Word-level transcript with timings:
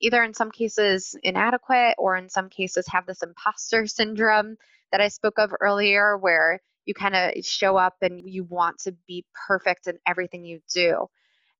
either 0.00 0.22
in 0.22 0.34
some 0.34 0.50
cases 0.50 1.16
inadequate 1.22 1.94
or 1.98 2.16
in 2.16 2.28
some 2.28 2.48
cases 2.48 2.86
have 2.88 3.06
this 3.06 3.22
imposter 3.22 3.86
syndrome 3.86 4.56
that 4.92 5.00
I 5.00 5.08
spoke 5.08 5.38
of 5.38 5.52
earlier, 5.60 6.16
where 6.16 6.60
you 6.86 6.94
kind 6.94 7.14
of 7.14 7.44
show 7.44 7.76
up 7.76 7.96
and 8.00 8.22
you 8.28 8.44
want 8.44 8.78
to 8.80 8.92
be 9.06 9.24
perfect 9.46 9.86
in 9.86 9.98
everything 10.06 10.44
you 10.44 10.60
do. 10.72 11.06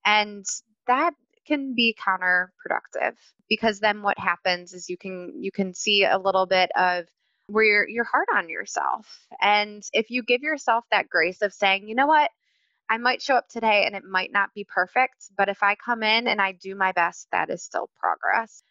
And 0.04 0.46
that 0.86 1.12
can 1.46 1.74
be 1.74 1.96
counterproductive 1.98 3.16
because 3.48 3.80
then 3.80 4.02
what 4.02 4.18
happens 4.18 4.72
is 4.74 4.88
you 4.88 4.96
can 4.96 5.32
you 5.42 5.50
can 5.50 5.74
see 5.74 6.04
a 6.04 6.18
little 6.18 6.46
bit 6.46 6.70
of 6.76 7.06
where 7.48 7.64
you're 7.64 7.88
you're 7.88 8.04
hard 8.04 8.28
on 8.34 8.48
yourself. 8.48 9.26
And 9.40 9.82
if 9.92 10.10
you 10.10 10.22
give 10.22 10.42
yourself 10.42 10.84
that 10.90 11.08
grace 11.08 11.42
of 11.42 11.52
saying, 11.52 11.88
you 11.88 11.94
know 11.94 12.06
what, 12.06 12.30
I 12.90 12.96
might 12.96 13.20
show 13.20 13.34
up 13.34 13.48
today 13.48 13.84
and 13.84 13.94
it 13.94 14.04
might 14.04 14.32
not 14.32 14.54
be 14.54 14.64
perfect, 14.64 15.30
but 15.36 15.50
if 15.50 15.62
I 15.62 15.74
come 15.74 16.02
in 16.02 16.26
and 16.26 16.40
I 16.40 16.52
do 16.52 16.74
my 16.74 16.92
best, 16.92 17.28
that 17.32 17.50
is 17.50 17.62
still 17.62 17.90
progress. 18.00 18.62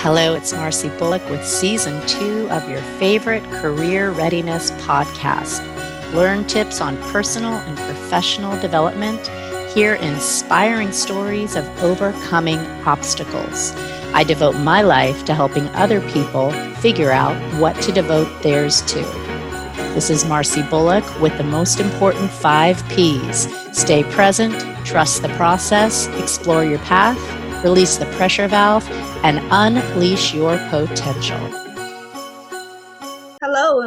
Hello, 0.00 0.34
it's 0.34 0.52
Marcy 0.54 0.88
Bullock 0.98 1.28
with 1.28 1.46
season 1.46 2.06
two 2.06 2.48
of 2.50 2.66
your 2.68 2.80
favorite 2.98 3.42
career 3.60 4.10
readiness 4.10 4.70
podcast. 4.72 5.62
Learn 6.14 6.46
tips 6.46 6.80
on 6.80 6.96
personal 7.10 7.52
and 7.52 7.76
professional 7.76 8.58
development. 8.60 9.30
Hear 9.74 9.96
inspiring 9.96 10.92
stories 10.92 11.56
of 11.56 11.66
overcoming 11.82 12.60
obstacles. 12.86 13.72
I 14.12 14.22
devote 14.22 14.54
my 14.54 14.82
life 14.82 15.24
to 15.24 15.34
helping 15.34 15.66
other 15.70 16.00
people 16.12 16.52
figure 16.76 17.10
out 17.10 17.34
what 17.60 17.74
to 17.82 17.90
devote 17.90 18.40
theirs 18.40 18.82
to. 18.82 19.00
This 19.92 20.10
is 20.10 20.24
Marcy 20.26 20.62
Bullock 20.62 21.04
with 21.20 21.36
the 21.38 21.42
most 21.42 21.80
important 21.80 22.30
five 22.30 22.88
P's 22.88 23.48
stay 23.76 24.04
present, 24.04 24.54
trust 24.86 25.22
the 25.22 25.28
process, 25.30 26.06
explore 26.20 26.64
your 26.64 26.78
path, 26.78 27.18
release 27.64 27.96
the 27.96 28.06
pressure 28.12 28.46
valve, 28.46 28.88
and 29.24 29.40
unleash 29.50 30.32
your 30.32 30.56
potential. 30.70 31.63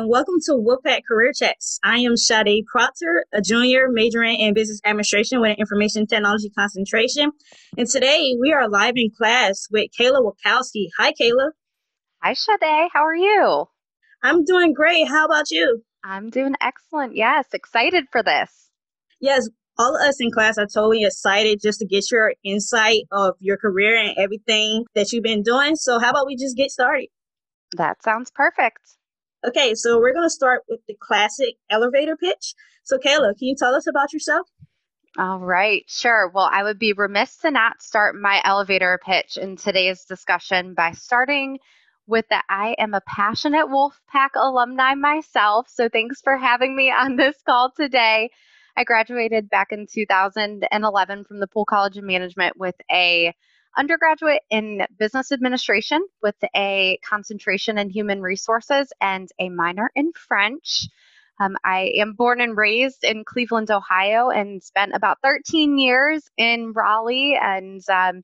And 0.08 0.14
welcome 0.14 0.36
to 0.46 0.54
Wolfpack 0.54 1.02
Career 1.06 1.34
Chats. 1.34 1.82
I 1.84 1.98
am 1.98 2.16
Sade 2.16 2.64
Proctor, 2.72 3.26
a 3.34 3.42
junior 3.42 3.90
majoring 3.90 4.40
in 4.40 4.54
business 4.54 4.80
administration 4.86 5.42
with 5.42 5.50
an 5.50 5.58
information 5.58 6.08
technology 6.08 6.50
concentration. 6.50 7.34
And 7.78 7.90
today 7.90 8.34
we 8.40 8.54
are 8.54 8.70
live 8.70 8.94
in 8.96 9.12
class 9.12 9.68
with 9.70 9.92
Kayla 10.00 10.22
Wachowski. 10.24 10.86
Hi, 10.98 11.12
Kayla. 11.12 11.50
Hi, 12.24 12.32
Sade. 12.32 12.90
How 12.94 13.04
are 13.04 13.18
you? 13.18 13.66
I'm 14.24 14.46
doing 14.46 14.72
great. 14.72 15.10
How 15.10 15.26
about 15.26 15.52
you? 15.52 15.84
I'm 16.06 16.30
doing 16.30 16.56
excellent. 16.62 17.18
Yes, 17.18 17.48
excited 17.52 18.06
for 18.10 18.24
this. 18.24 18.70
Yes, 19.20 19.50
all 19.78 19.94
of 19.94 20.08
us 20.08 20.22
in 20.22 20.32
class 20.32 20.58
are 20.58 20.68
totally 20.68 21.04
excited 21.04 21.60
just 21.62 21.80
to 21.80 21.86
get 21.86 22.10
your 22.10 22.34
insight 22.46 23.02
of 23.12 23.34
your 23.42 23.58
career 23.58 23.98
and 23.98 24.18
everything 24.18 24.86
that 24.96 25.12
you've 25.12 25.24
been 25.24 25.44
doing. 25.44 25.76
So, 25.76 26.00
how 26.00 26.12
about 26.12 26.28
we 26.28 26.38
just 26.38 26.56
get 26.56 26.72
started? 26.72 27.10
That 27.76 28.02
sounds 28.02 28.32
perfect. 28.32 28.97
Okay, 29.48 29.76
so 29.76 29.98
we're 29.98 30.14
going 30.14 30.26
to 30.26 30.30
start 30.30 30.64
with 30.68 30.82
the 30.90 30.96
classic 31.00 31.56
elevator 31.70 32.18
pitch. 32.18 32.54
So, 32.84 32.98
Kayla, 32.98 33.38
can 33.38 33.48
you 33.48 33.56
tell 33.56 33.74
us 33.74 33.88
about 33.88 34.12
yourself? 34.12 34.46
All 35.18 35.40
right, 35.40 35.84
sure. 35.88 36.30
Well, 36.34 36.50
I 36.52 36.64
would 36.64 36.78
be 36.78 36.92
remiss 36.92 37.38
to 37.38 37.52
not 37.52 37.82
start 37.82 38.16
my 38.16 38.42
elevator 38.44 39.00
pitch 39.06 39.38
in 39.38 39.56
today's 39.56 40.04
discussion 40.04 40.74
by 40.74 40.92
starting 40.92 41.60
with 42.08 42.26
that 42.30 42.44
I 42.50 42.76
am 42.78 42.94
a 42.94 43.02
passionate 43.08 43.68
Wolfpack 43.68 44.30
alumni 44.36 44.96
myself. 44.96 45.68
So, 45.70 45.88
thanks 45.88 46.20
for 46.22 46.36
having 46.36 46.76
me 46.76 46.92
on 46.92 47.16
this 47.16 47.38
call 47.46 47.72
today. 47.72 48.30
I 48.76 48.84
graduated 48.84 49.50
back 49.50 49.72
in 49.72 49.88
2011 49.90 51.24
from 51.24 51.40
the 51.40 51.48
Poole 51.48 51.66
College 51.66 51.98
of 51.98 52.04
Management 52.04 52.58
with 52.60 52.76
a 52.92 53.34
undergraduate 53.78 54.42
in 54.50 54.82
business 54.98 55.32
administration 55.32 56.06
with 56.22 56.36
a 56.56 57.00
concentration 57.08 57.78
in 57.78 57.90
human 57.90 58.22
resources 58.22 58.92
and 59.00 59.30
a 59.40 59.50
minor 59.50 59.92
in 59.96 60.12
French. 60.14 60.88
Um, 61.40 61.56
I 61.64 61.94
am 62.00 62.14
born 62.14 62.42
and 62.42 62.58
raised 62.58 63.04
in 63.04 63.24
Cleveland, 63.24 63.70
Ohio, 63.70 64.30
and 64.30 64.64
spent 64.64 64.94
about 64.96 65.20
13 65.24 65.78
years 65.78 66.24
in 66.36 66.74
Raleigh 66.74 67.38
and 67.40 67.82
um, 67.90 68.24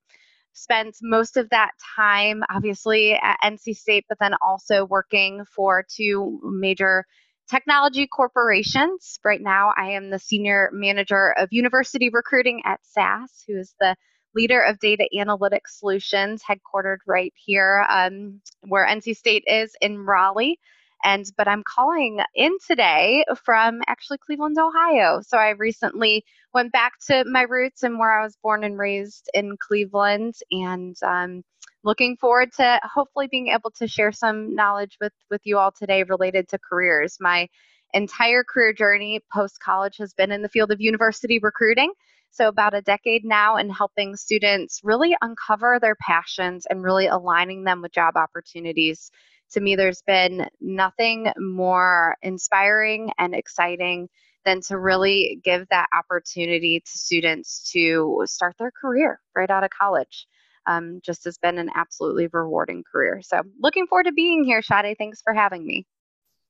spent 0.53 0.97
most 1.01 1.37
of 1.37 1.49
that 1.49 1.71
time, 1.95 2.43
obviously, 2.49 3.13
at 3.13 3.37
NC 3.43 3.75
State, 3.75 4.05
but 4.09 4.17
then 4.19 4.33
also 4.41 4.85
working 4.85 5.43
for 5.45 5.85
two 5.95 6.39
major 6.43 7.05
technology 7.49 8.07
corporations. 8.07 9.19
Right 9.23 9.41
now, 9.41 9.73
I 9.77 9.91
am 9.91 10.09
the 10.09 10.19
senior 10.19 10.69
manager 10.73 11.33
of 11.37 11.49
university 11.51 12.09
recruiting 12.09 12.63
at 12.65 12.79
SAS, 12.83 13.43
who 13.47 13.59
is 13.59 13.75
the 13.79 13.95
leader 14.35 14.61
of 14.61 14.79
data 14.79 15.07
analytics 15.15 15.77
solutions, 15.77 16.43
headquartered 16.43 16.97
right 17.07 17.33
here 17.35 17.85
um, 17.89 18.41
where 18.67 18.87
NC 18.87 19.15
State 19.15 19.43
is 19.47 19.75
in 19.81 19.99
Raleigh. 19.99 20.59
And 21.03 21.25
but 21.37 21.47
I'm 21.49 21.63
calling 21.63 22.19
in 22.33 22.57
today 22.65 23.25
from 23.43 23.81
actually 23.87 24.19
Cleveland, 24.19 24.57
Ohio. 24.57 25.21
So 25.21 25.37
I 25.37 25.49
recently 25.49 26.23
went 26.53 26.71
back 26.71 26.93
to 27.07 27.25
my 27.25 27.41
roots 27.41 27.83
and 27.83 27.99
where 27.99 28.17
I 28.17 28.23
was 28.23 28.37
born 28.41 28.63
and 28.63 28.79
raised 28.79 29.29
in 29.33 29.57
Cleveland, 29.57 30.35
and 30.51 30.95
um, 31.03 31.43
looking 31.83 32.15
forward 32.17 32.53
to 32.53 32.79
hopefully 32.83 33.27
being 33.27 33.49
able 33.49 33.71
to 33.71 33.87
share 33.87 34.13
some 34.13 34.55
knowledge 34.55 34.97
with 35.01 35.13
with 35.29 35.41
you 35.43 35.57
all 35.57 35.71
today 35.71 36.03
related 36.03 36.47
to 36.49 36.59
careers. 36.59 37.17
My 37.19 37.49
entire 37.93 38.43
career 38.43 38.73
journey 38.73 39.21
post 39.33 39.59
college 39.61 39.97
has 39.97 40.13
been 40.13 40.31
in 40.31 40.41
the 40.41 40.49
field 40.49 40.71
of 40.71 40.81
university 40.81 41.39
recruiting. 41.39 41.91
So, 42.33 42.47
about 42.47 42.73
a 42.73 42.81
decade 42.81 43.23
now, 43.23 43.57
in 43.57 43.69
helping 43.69 44.15
students 44.15 44.81
really 44.83 45.15
uncover 45.21 45.79
their 45.79 45.95
passions 45.95 46.65
and 46.67 46.83
really 46.83 47.07
aligning 47.07 47.63
them 47.63 47.81
with 47.81 47.91
job 47.91 48.15
opportunities. 48.17 49.11
To 49.51 49.61
me, 49.61 49.75
there's 49.75 50.01
been 50.01 50.47
nothing 50.59 51.31
more 51.37 52.15
inspiring 52.23 53.11
and 53.19 53.35
exciting 53.35 54.09
than 54.45 54.61
to 54.61 54.77
really 54.77 55.39
give 55.43 55.67
that 55.69 55.87
opportunity 55.97 56.79
to 56.79 56.97
students 56.97 57.71
to 57.71 58.23
start 58.25 58.55
their 58.57 58.71
career 58.71 59.19
right 59.35 59.49
out 59.49 59.63
of 59.63 59.69
college 59.69 60.27
um, 60.65 61.01
just 61.03 61.25
has 61.25 61.37
been 61.37 61.57
an 61.57 61.69
absolutely 61.75 62.27
rewarding 62.31 62.83
career. 62.89 63.21
So 63.21 63.41
looking 63.59 63.87
forward 63.87 64.05
to 64.05 64.11
being 64.11 64.43
here, 64.43 64.61
Sade. 64.61 64.97
Thanks 64.97 65.21
for 65.21 65.33
having 65.33 65.65
me. 65.65 65.85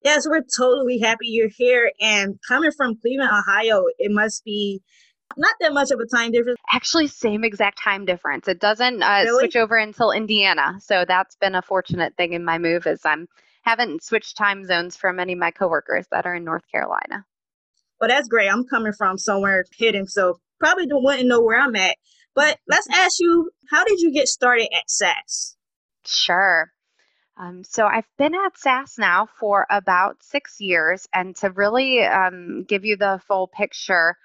Yes, 0.04 0.28
we're 0.28 0.42
totally 0.42 1.00
happy 1.00 1.28
you're 1.28 1.50
here. 1.50 1.92
And 2.02 2.38
coming 2.48 2.72
from 2.72 2.98
Cleveland, 3.00 3.32
Ohio, 3.32 3.86
it 3.98 4.12
must 4.12 4.44
be 4.44 4.82
not 5.38 5.56
that 5.62 5.74
much 5.74 5.92
of 5.92 6.00
a 6.00 6.06
time 6.06 6.32
difference. 6.32 6.60
Actually, 6.72 7.08
same 7.08 7.44
exact 7.44 7.80
time 7.82 8.06
difference. 8.06 8.48
It 8.48 8.60
doesn't 8.60 9.02
uh, 9.02 9.24
really? 9.24 9.44
switch 9.44 9.56
over 9.56 9.78
until 9.78 10.12
Indiana. 10.12 10.80
So 10.80 11.06
that's 11.08 11.36
been 11.36 11.56
a 11.56 11.62
fortunate 11.62 12.16
thing 12.18 12.34
in 12.34 12.46
my 12.46 12.58
move 12.58 12.86
is 12.88 13.02
I'm 13.06 13.28
haven't 13.64 14.04
switched 14.04 14.38
time 14.38 14.66
zones 14.66 14.96
from 14.96 15.20
any 15.20 15.34
of 15.34 15.40
my 15.40 15.52
coworkers 15.52 16.06
that 16.12 16.26
are 16.26 16.36
in 16.36 16.44
North 16.44 16.64
Carolina. 16.72 17.26
Well, 18.00 18.10
that's 18.10 18.28
great. 18.28 18.50
I'm 18.50 18.66
coming 18.66 18.92
from 18.92 19.18
somewhere 19.18 19.66
hidden, 19.78 20.08
so 20.08 20.40
probably 20.60 20.86
don't 20.86 21.04
want 21.04 21.22
to 21.22 21.26
know 21.26 21.42
where 21.42 21.60
I'm 21.60 21.76
at. 21.76 21.96
But 22.36 22.60
let's 22.68 22.88
ask 22.92 23.14
you, 23.20 23.52
how 23.70 23.86
did 23.86 24.00
you 24.00 24.12
get 24.12 24.28
started 24.28 24.68
at 24.74 24.90
SAS? 24.90 25.56
Sure. 26.06 26.72
Um, 27.38 27.64
so 27.64 27.86
I've 27.86 28.08
been 28.18 28.36
at 28.36 28.58
SAS 28.58 28.98
now 28.98 29.28
for 29.40 29.66
about 29.70 30.22
six 30.22 30.60
years, 30.60 31.08
and 31.14 31.36
to 31.38 31.50
really 31.52 32.04
um, 32.04 32.66
give 32.68 32.86
you 32.86 32.98
the 32.98 33.22
full 33.28 33.48
picture, 33.48 34.18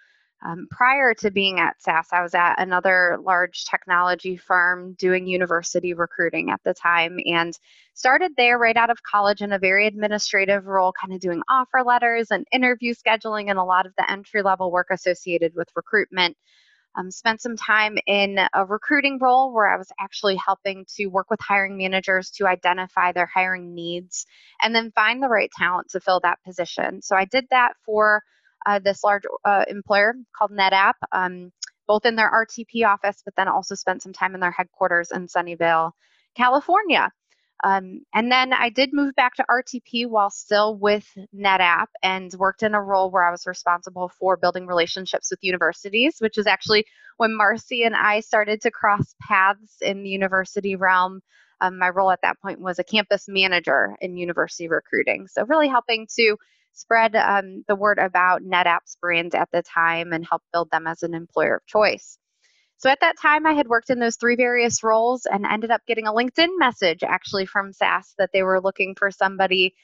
um, 0.44 0.68
prior 0.70 1.14
to 1.14 1.30
being 1.30 1.58
at 1.58 1.82
SAS, 1.82 2.08
I 2.12 2.22
was 2.22 2.34
at 2.34 2.60
another 2.60 3.18
large 3.20 3.64
technology 3.64 4.36
firm 4.36 4.94
doing 4.94 5.26
university 5.26 5.94
recruiting 5.94 6.50
at 6.50 6.60
the 6.64 6.74
time 6.74 7.18
and 7.26 7.58
started 7.94 8.32
there 8.36 8.56
right 8.56 8.76
out 8.76 8.90
of 8.90 9.02
college 9.02 9.40
in 9.40 9.52
a 9.52 9.58
very 9.58 9.86
administrative 9.88 10.66
role, 10.66 10.92
kind 10.92 11.12
of 11.12 11.20
doing 11.20 11.42
offer 11.48 11.82
letters 11.84 12.30
and 12.30 12.46
interview 12.52 12.94
scheduling 12.94 13.50
and 13.50 13.58
a 13.58 13.64
lot 13.64 13.84
of 13.84 13.92
the 13.98 14.08
entry 14.08 14.42
level 14.42 14.70
work 14.70 14.88
associated 14.92 15.52
with 15.56 15.68
recruitment. 15.74 16.36
Um, 16.96 17.10
spent 17.10 17.40
some 17.40 17.56
time 17.56 17.96
in 18.06 18.38
a 18.54 18.64
recruiting 18.64 19.18
role 19.20 19.52
where 19.52 19.72
I 19.72 19.76
was 19.76 19.90
actually 20.00 20.36
helping 20.36 20.84
to 20.96 21.06
work 21.06 21.30
with 21.30 21.38
hiring 21.40 21.76
managers 21.76 22.30
to 22.30 22.46
identify 22.46 23.12
their 23.12 23.26
hiring 23.26 23.74
needs 23.74 24.26
and 24.62 24.74
then 24.74 24.90
find 24.92 25.22
the 25.22 25.28
right 25.28 25.50
talent 25.56 25.90
to 25.90 26.00
fill 26.00 26.20
that 26.20 26.38
position. 26.44 27.02
So 27.02 27.14
I 27.14 27.24
did 27.26 27.46
that 27.50 27.74
for 27.84 28.22
uh, 28.66 28.78
this 28.78 29.04
large 29.04 29.22
uh, 29.44 29.64
employer 29.68 30.14
called 30.36 30.52
NetApp, 30.52 30.94
um, 31.12 31.52
both 31.86 32.06
in 32.06 32.16
their 32.16 32.30
RTP 32.30 32.86
office, 32.86 33.22
but 33.24 33.34
then 33.36 33.48
also 33.48 33.74
spent 33.74 34.02
some 34.02 34.12
time 34.12 34.34
in 34.34 34.40
their 34.40 34.50
headquarters 34.50 35.10
in 35.10 35.26
Sunnyvale, 35.26 35.92
California. 36.36 37.10
Um, 37.64 38.02
and 38.14 38.30
then 38.30 38.52
I 38.52 38.70
did 38.70 38.90
move 38.92 39.14
back 39.16 39.34
to 39.36 39.44
RTP 39.50 40.06
while 40.08 40.30
still 40.30 40.76
with 40.76 41.06
NetApp 41.34 41.86
and 42.02 42.32
worked 42.34 42.62
in 42.62 42.74
a 42.74 42.82
role 42.82 43.10
where 43.10 43.24
I 43.24 43.32
was 43.32 43.46
responsible 43.46 44.10
for 44.18 44.36
building 44.36 44.66
relationships 44.66 45.30
with 45.30 45.40
universities, 45.42 46.16
which 46.20 46.38
is 46.38 46.46
actually 46.46 46.84
when 47.16 47.36
Marcy 47.36 47.82
and 47.82 47.96
I 47.96 48.20
started 48.20 48.60
to 48.62 48.70
cross 48.70 49.14
paths 49.28 49.76
in 49.82 50.02
the 50.04 50.10
university 50.10 50.76
realm 50.76 51.20
Um, 51.60 51.78
my 51.78 51.88
role 51.90 52.10
at 52.12 52.20
that 52.22 52.40
point 52.40 52.60
was 52.60 52.78
a 52.78 52.84
campus 52.84 53.24
manager 53.28 53.96
in 54.00 54.16
university 54.16 54.68
recruiting. 54.68 55.26
So, 55.28 55.44
really 55.44 55.68
helping 55.68 56.06
to 56.16 56.36
spread 56.72 57.16
um, 57.16 57.64
the 57.68 57.76
word 57.76 57.98
about 57.98 58.42
NetApp's 58.42 58.96
brand 59.00 59.34
at 59.34 59.48
the 59.52 59.62
time 59.62 60.12
and 60.12 60.26
help 60.26 60.42
build 60.52 60.70
them 60.70 60.86
as 60.86 61.02
an 61.02 61.14
employer 61.14 61.56
of 61.56 61.66
choice. 61.66 62.18
So 62.78 62.88
at 62.88 63.00
that 63.00 63.18
time, 63.20 63.44
I 63.44 63.54
had 63.54 63.66
worked 63.66 63.90
in 63.90 63.98
those 63.98 64.16
three 64.16 64.36
various 64.36 64.84
roles 64.84 65.26
and 65.26 65.44
ended 65.44 65.72
up 65.72 65.82
getting 65.88 66.06
a 66.06 66.12
LinkedIn 66.12 66.50
message 66.58 67.02
actually 67.02 67.44
from 67.44 67.72
SAS 67.72 68.14
that 68.18 68.30
they 68.32 68.44
were 68.44 68.60
looking 68.60 68.94
for 68.94 69.10
somebody 69.10 69.74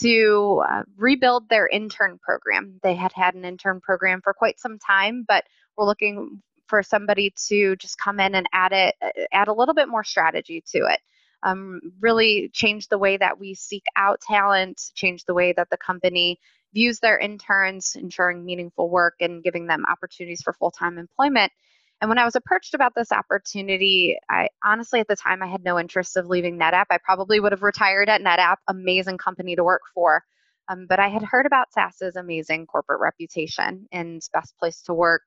to 0.00 0.62
uh, 0.68 0.82
rebuild 0.96 1.48
their 1.48 1.66
intern 1.66 2.18
program. 2.22 2.80
They 2.82 2.94
had 2.94 3.12
had 3.12 3.34
an 3.34 3.44
intern 3.46 3.80
program 3.80 4.20
for 4.22 4.34
quite 4.34 4.60
some 4.60 4.78
time, 4.78 5.24
but 5.26 5.44
were 5.76 5.86
looking 5.86 6.42
for 6.66 6.82
somebody 6.82 7.32
to 7.48 7.76
just 7.76 7.98
come 7.98 8.20
in 8.20 8.34
and 8.34 8.46
add 8.52 8.72
it, 8.72 8.94
uh, 9.02 9.08
add 9.32 9.48
a 9.48 9.52
little 9.54 9.74
bit 9.74 9.88
more 9.88 10.04
strategy 10.04 10.62
to 10.72 10.86
it. 10.86 11.00
Um, 11.44 11.80
really 12.00 12.50
change 12.52 12.88
the 12.88 12.98
way 12.98 13.16
that 13.18 13.38
we 13.38 13.54
seek 13.54 13.84
out 13.96 14.20
talent, 14.20 14.80
change 14.94 15.24
the 15.24 15.34
way 15.34 15.52
that 15.52 15.68
the 15.70 15.76
company 15.76 16.40
views 16.72 16.98
their 16.98 17.18
interns, 17.18 17.96
ensuring 17.96 18.44
meaningful 18.44 18.90
work 18.90 19.14
and 19.20 19.42
giving 19.42 19.66
them 19.66 19.84
opportunities 19.86 20.42
for 20.42 20.52
full 20.54 20.70
time 20.70 20.98
employment. 20.98 21.52
And 22.00 22.08
when 22.08 22.18
I 22.18 22.24
was 22.24 22.34
approached 22.34 22.74
about 22.74 22.94
this 22.94 23.12
opportunity, 23.12 24.18
I 24.28 24.48
honestly 24.62 25.00
at 25.00 25.08
the 25.08 25.16
time 25.16 25.42
I 25.42 25.46
had 25.46 25.64
no 25.64 25.78
interest 25.78 26.16
of 26.16 26.26
leaving 26.26 26.58
NetApp. 26.58 26.86
I 26.90 26.98
probably 26.98 27.40
would 27.40 27.52
have 27.52 27.62
retired 27.62 28.08
at 28.08 28.20
NetApp, 28.20 28.56
amazing 28.68 29.18
company 29.18 29.56
to 29.56 29.64
work 29.64 29.82
for. 29.94 30.24
Um, 30.68 30.86
but 30.88 30.98
I 30.98 31.08
had 31.08 31.22
heard 31.22 31.46
about 31.46 31.72
SAS's 31.72 32.16
amazing 32.16 32.66
corporate 32.66 33.00
reputation 33.00 33.86
and 33.92 34.22
best 34.32 34.56
place 34.58 34.82
to 34.82 34.94
work 34.94 35.22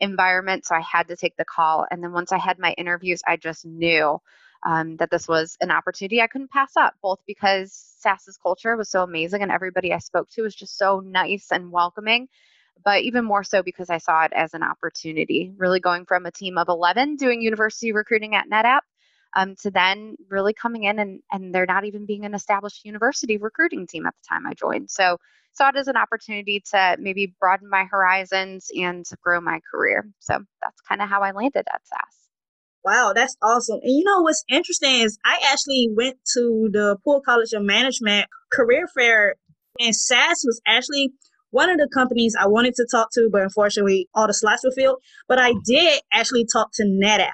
environment, 0.00 0.66
so 0.66 0.74
I 0.74 0.80
had 0.80 1.08
to 1.08 1.16
take 1.16 1.36
the 1.36 1.44
call. 1.44 1.86
And 1.90 2.02
then 2.02 2.12
once 2.12 2.32
I 2.32 2.38
had 2.38 2.58
my 2.58 2.72
interviews, 2.72 3.22
I 3.26 3.36
just 3.36 3.64
knew 3.64 4.18
um, 4.64 4.96
that 4.96 5.10
this 5.10 5.26
was 5.26 5.56
an 5.60 5.70
opportunity 5.70 6.20
I 6.20 6.26
couldn't 6.26 6.50
pass 6.50 6.76
up, 6.76 6.94
both 7.02 7.20
because 7.26 7.72
SAS's 7.98 8.36
culture 8.36 8.76
was 8.76 8.90
so 8.90 9.02
amazing 9.02 9.42
and 9.42 9.50
everybody 9.50 9.92
I 9.92 9.98
spoke 9.98 10.28
to 10.30 10.42
was 10.42 10.54
just 10.54 10.76
so 10.76 11.00
nice 11.00 11.48
and 11.50 11.72
welcoming 11.72 12.28
but 12.84 13.02
even 13.02 13.24
more 13.24 13.44
so 13.44 13.62
because 13.62 13.90
I 13.90 13.98
saw 13.98 14.24
it 14.24 14.32
as 14.34 14.54
an 14.54 14.62
opportunity, 14.62 15.52
really 15.56 15.80
going 15.80 16.06
from 16.06 16.26
a 16.26 16.30
team 16.30 16.58
of 16.58 16.68
11 16.68 17.16
doing 17.16 17.42
university 17.42 17.92
recruiting 17.92 18.34
at 18.34 18.48
NetApp 18.48 18.80
um, 19.36 19.54
to 19.62 19.70
then 19.70 20.16
really 20.28 20.52
coming 20.52 20.84
in 20.84 20.98
and, 20.98 21.20
and 21.30 21.54
there 21.54 21.66
not 21.66 21.84
even 21.84 22.06
being 22.06 22.24
an 22.24 22.34
established 22.34 22.84
university 22.84 23.36
recruiting 23.36 23.86
team 23.86 24.06
at 24.06 24.14
the 24.14 24.28
time 24.28 24.46
I 24.46 24.54
joined. 24.54 24.90
So 24.90 25.18
saw 25.52 25.68
it 25.68 25.76
as 25.76 25.88
an 25.88 25.96
opportunity 25.96 26.62
to 26.72 26.96
maybe 26.98 27.34
broaden 27.40 27.68
my 27.68 27.84
horizons 27.84 28.70
and 28.76 29.04
grow 29.22 29.40
my 29.40 29.60
career. 29.70 30.08
So 30.20 30.38
that's 30.62 30.80
kind 30.82 31.02
of 31.02 31.08
how 31.08 31.22
I 31.22 31.32
landed 31.32 31.66
at 31.72 31.86
SAS. 31.86 32.19
Wow, 32.84 33.12
that's 33.14 33.36
awesome. 33.42 33.80
And 33.82 33.96
you 33.96 34.04
know 34.04 34.22
what's 34.22 34.44
interesting 34.48 35.02
is 35.02 35.18
I 35.24 35.38
actually 35.52 35.90
went 35.94 36.16
to 36.34 36.68
the 36.72 36.96
Poole 37.04 37.20
College 37.24 37.52
of 37.52 37.62
Management 37.62 38.26
career 38.52 38.88
fair 38.94 39.36
and 39.78 39.94
SAS 39.94 40.42
was 40.44 40.60
actually 40.66 41.12
one 41.50 41.68
of 41.68 41.78
the 41.78 41.88
companies 41.92 42.34
I 42.38 42.46
wanted 42.46 42.74
to 42.76 42.86
talk 42.90 43.08
to, 43.14 43.28
but 43.30 43.42
unfortunately 43.42 44.08
all 44.14 44.26
the 44.26 44.34
slots 44.34 44.64
were 44.64 44.72
filled. 44.72 44.98
But 45.28 45.38
I 45.38 45.52
did 45.64 46.00
actually 46.12 46.46
talk 46.50 46.70
to 46.74 46.84
NetApp. 46.84 47.32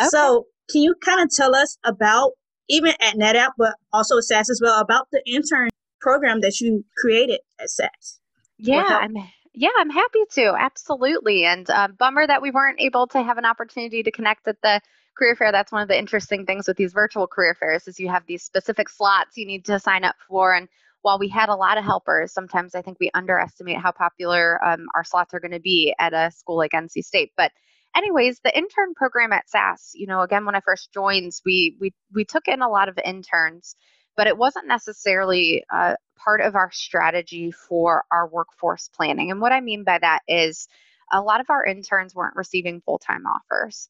Okay. 0.00 0.08
So 0.08 0.46
can 0.70 0.82
you 0.82 0.94
kind 1.04 1.20
of 1.20 1.30
tell 1.34 1.54
us 1.54 1.76
about 1.84 2.32
even 2.68 2.92
at 3.00 3.14
NetApp, 3.14 3.50
but 3.58 3.74
also 3.92 4.20
SAS 4.20 4.48
as 4.48 4.60
well, 4.62 4.80
about 4.80 5.08
the 5.12 5.22
intern 5.26 5.70
program 6.00 6.40
that 6.40 6.60
you 6.60 6.84
created 6.96 7.40
at 7.60 7.70
SAS? 7.70 8.20
Yeah, 8.58 8.84
I'm 9.02 9.16
yeah, 9.54 9.70
I'm 9.76 9.90
happy 9.90 10.24
to. 10.32 10.54
Absolutely. 10.58 11.44
And 11.44 11.68
uh, 11.68 11.88
bummer 11.88 12.26
that 12.26 12.42
we 12.42 12.50
weren't 12.50 12.80
able 12.80 13.06
to 13.08 13.22
have 13.22 13.38
an 13.38 13.44
opportunity 13.44 14.02
to 14.02 14.10
connect 14.10 14.48
at 14.48 14.56
the 14.62 14.80
career 15.16 15.36
fair. 15.36 15.52
That's 15.52 15.72
one 15.72 15.82
of 15.82 15.88
the 15.88 15.98
interesting 15.98 16.46
things 16.46 16.66
with 16.66 16.76
these 16.76 16.92
virtual 16.92 17.26
career 17.26 17.54
fairs 17.54 17.86
is 17.86 18.00
you 18.00 18.08
have 18.08 18.24
these 18.26 18.42
specific 18.42 18.88
slots 18.88 19.36
you 19.36 19.46
need 19.46 19.66
to 19.66 19.78
sign 19.78 20.04
up 20.04 20.16
for 20.28 20.54
and 20.54 20.68
while 21.02 21.18
we 21.18 21.28
had 21.28 21.48
a 21.48 21.54
lot 21.54 21.78
of 21.78 21.84
helpers, 21.84 22.32
sometimes 22.32 22.74
I 22.74 22.82
think 22.82 22.98
we 23.00 23.10
underestimate 23.12 23.78
how 23.78 23.92
popular 23.92 24.64
um, 24.64 24.86
our 24.94 25.04
slots 25.04 25.34
are 25.34 25.40
going 25.40 25.52
to 25.52 25.60
be 25.60 25.94
at 25.98 26.12
a 26.12 26.30
school 26.30 26.56
like 26.56 26.70
NC 26.72 27.04
State. 27.04 27.32
But 27.36 27.52
anyways, 27.94 28.40
the 28.42 28.56
intern 28.56 28.94
program 28.94 29.32
at 29.32 29.48
SAS, 29.50 29.90
you 29.94 30.06
know, 30.06 30.22
again, 30.22 30.46
when 30.46 30.54
I 30.54 30.60
first 30.60 30.92
joined, 30.92 31.32
we 31.44 31.76
we 31.80 31.92
we 32.14 32.24
took 32.24 32.48
in 32.48 32.62
a 32.62 32.68
lot 32.68 32.88
of 32.88 32.98
interns, 33.04 33.76
but 34.16 34.26
it 34.26 34.36
wasn't 34.36 34.66
necessarily 34.66 35.64
uh, 35.72 35.94
part 36.16 36.40
of 36.40 36.54
our 36.54 36.70
strategy 36.72 37.50
for 37.50 38.04
our 38.10 38.28
workforce 38.28 38.88
planning. 38.94 39.30
And 39.30 39.40
what 39.40 39.52
I 39.52 39.60
mean 39.60 39.84
by 39.84 39.98
that 39.98 40.20
is 40.28 40.68
a 41.12 41.20
lot 41.20 41.40
of 41.40 41.50
our 41.50 41.64
interns 41.64 42.14
weren't 42.14 42.36
receiving 42.36 42.80
full 42.80 42.98
time 42.98 43.24
offers. 43.26 43.88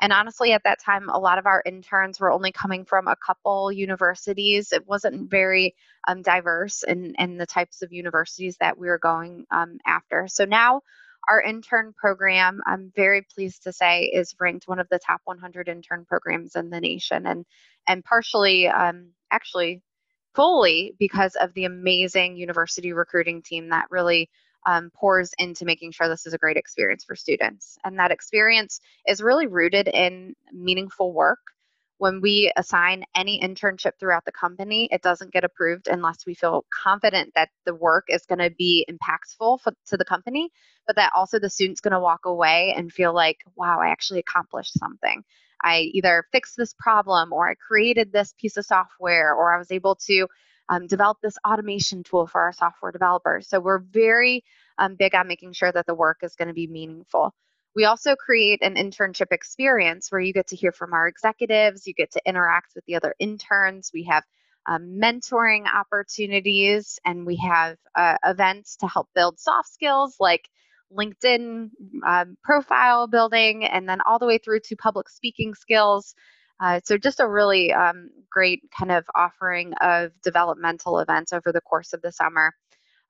And 0.00 0.12
honestly, 0.12 0.52
at 0.52 0.64
that 0.64 0.82
time, 0.84 1.08
a 1.08 1.18
lot 1.18 1.38
of 1.38 1.46
our 1.46 1.62
interns 1.64 2.18
were 2.18 2.32
only 2.32 2.50
coming 2.50 2.84
from 2.84 3.06
a 3.06 3.16
couple 3.16 3.70
universities. 3.70 4.72
It 4.72 4.86
wasn't 4.88 5.30
very 5.30 5.74
um, 6.08 6.22
diverse 6.22 6.82
in, 6.82 7.14
in 7.18 7.38
the 7.38 7.46
types 7.46 7.80
of 7.80 7.92
universities 7.92 8.56
that 8.60 8.76
we 8.76 8.88
were 8.88 8.98
going 8.98 9.46
um, 9.52 9.78
after. 9.86 10.26
So 10.28 10.44
now, 10.44 10.80
our 11.28 11.40
intern 11.40 11.94
program, 11.96 12.60
I'm 12.66 12.92
very 12.94 13.22
pleased 13.22 13.62
to 13.62 13.72
say, 13.72 14.06
is 14.06 14.34
ranked 14.38 14.68
one 14.68 14.78
of 14.78 14.88
the 14.90 14.98
top 14.98 15.20
100 15.24 15.68
intern 15.68 16.04
programs 16.06 16.56
in 16.56 16.70
the 16.70 16.80
nation, 16.80 17.26
and 17.26 17.46
and 17.86 18.04
partially, 18.04 18.68
um, 18.68 19.10
actually, 19.34 19.82
fully 20.34 20.94
because 20.98 21.36
of 21.36 21.52
the 21.54 21.64
amazing 21.64 22.36
university 22.36 22.92
recruiting 22.92 23.42
team 23.42 23.68
that 23.68 23.86
really 23.90 24.28
um, 24.66 24.90
pours 24.94 25.32
into 25.38 25.64
making 25.64 25.92
sure 25.92 26.08
this 26.08 26.26
is 26.26 26.34
a 26.34 26.38
great 26.38 26.56
experience 26.56 27.04
for 27.04 27.16
students. 27.16 27.76
And 27.84 27.98
that 27.98 28.10
experience 28.10 28.80
is 29.06 29.20
really 29.20 29.46
rooted 29.46 29.88
in 29.88 30.34
meaningful 30.52 31.12
work. 31.12 31.40
When 31.98 32.20
we 32.20 32.52
assign 32.56 33.04
any 33.14 33.40
internship 33.40 33.92
throughout 34.00 34.24
the 34.24 34.32
company, 34.32 34.88
it 34.90 35.02
doesn't 35.02 35.32
get 35.32 35.44
approved 35.44 35.86
unless 35.86 36.26
we 36.26 36.34
feel 36.34 36.64
confident 36.84 37.30
that 37.34 37.50
the 37.66 37.74
work 37.74 38.04
is 38.08 38.26
going 38.26 38.40
to 38.40 38.50
be 38.50 38.86
impactful 38.90 39.60
for, 39.60 39.72
to 39.86 39.96
the 39.96 40.04
company, 40.04 40.50
but 40.86 40.96
that 40.96 41.12
also 41.14 41.38
the 41.38 41.50
student's 41.50 41.80
going 41.80 41.92
to 41.92 42.00
walk 42.00 42.24
away 42.24 42.74
and 42.76 42.92
feel 42.92 43.14
like, 43.14 43.38
wow, 43.54 43.78
I 43.80 43.88
actually 43.88 44.20
accomplished 44.20 44.76
something. 44.78 45.22
I 45.64 45.90
either 45.94 46.26
fixed 46.30 46.56
this 46.56 46.74
problem 46.78 47.32
or 47.32 47.48
I 47.48 47.54
created 47.54 48.12
this 48.12 48.34
piece 48.38 48.56
of 48.56 48.66
software 48.66 49.34
or 49.34 49.54
I 49.54 49.58
was 49.58 49.72
able 49.72 49.96
to 50.06 50.28
um, 50.68 50.86
develop 50.86 51.18
this 51.22 51.38
automation 51.46 52.02
tool 52.02 52.26
for 52.26 52.42
our 52.42 52.52
software 52.52 52.92
developers. 52.92 53.48
So 53.48 53.60
we're 53.60 53.80
very 53.80 54.44
um, 54.78 54.96
big 54.96 55.14
on 55.14 55.26
making 55.26 55.52
sure 55.54 55.72
that 55.72 55.86
the 55.86 55.94
work 55.94 56.18
is 56.22 56.36
going 56.36 56.48
to 56.48 56.54
be 56.54 56.66
meaningful. 56.66 57.34
We 57.74 57.86
also 57.86 58.14
create 58.14 58.60
an 58.62 58.76
internship 58.76 59.32
experience 59.32 60.12
where 60.12 60.20
you 60.20 60.32
get 60.32 60.48
to 60.48 60.56
hear 60.56 60.70
from 60.70 60.92
our 60.92 61.08
executives, 61.08 61.86
you 61.86 61.94
get 61.94 62.12
to 62.12 62.22
interact 62.24 62.72
with 62.74 62.84
the 62.84 62.94
other 62.94 63.14
interns. 63.18 63.90
We 63.92 64.04
have 64.04 64.22
um, 64.66 64.98
mentoring 65.00 65.66
opportunities, 65.66 66.98
and 67.04 67.26
we 67.26 67.36
have 67.36 67.76
uh, 67.94 68.16
events 68.24 68.76
to 68.76 68.86
help 68.86 69.08
build 69.14 69.38
soft 69.38 69.68
skills 69.72 70.16
like 70.20 70.48
LinkedIn 70.92 71.70
um, 72.06 72.36
profile 72.42 73.06
building, 73.06 73.64
and 73.64 73.88
then 73.88 74.00
all 74.06 74.18
the 74.18 74.26
way 74.26 74.38
through 74.38 74.60
to 74.60 74.76
public 74.76 75.08
speaking 75.08 75.54
skills. 75.54 76.14
Uh, 76.60 76.80
so 76.84 76.96
just 76.96 77.20
a 77.20 77.28
really 77.28 77.72
um, 77.72 78.10
great 78.30 78.62
kind 78.76 78.92
of 78.92 79.04
offering 79.14 79.72
of 79.80 80.12
developmental 80.22 81.00
events 81.00 81.32
over 81.32 81.52
the 81.52 81.60
course 81.60 81.92
of 81.92 82.02
the 82.02 82.12
summer. 82.12 82.52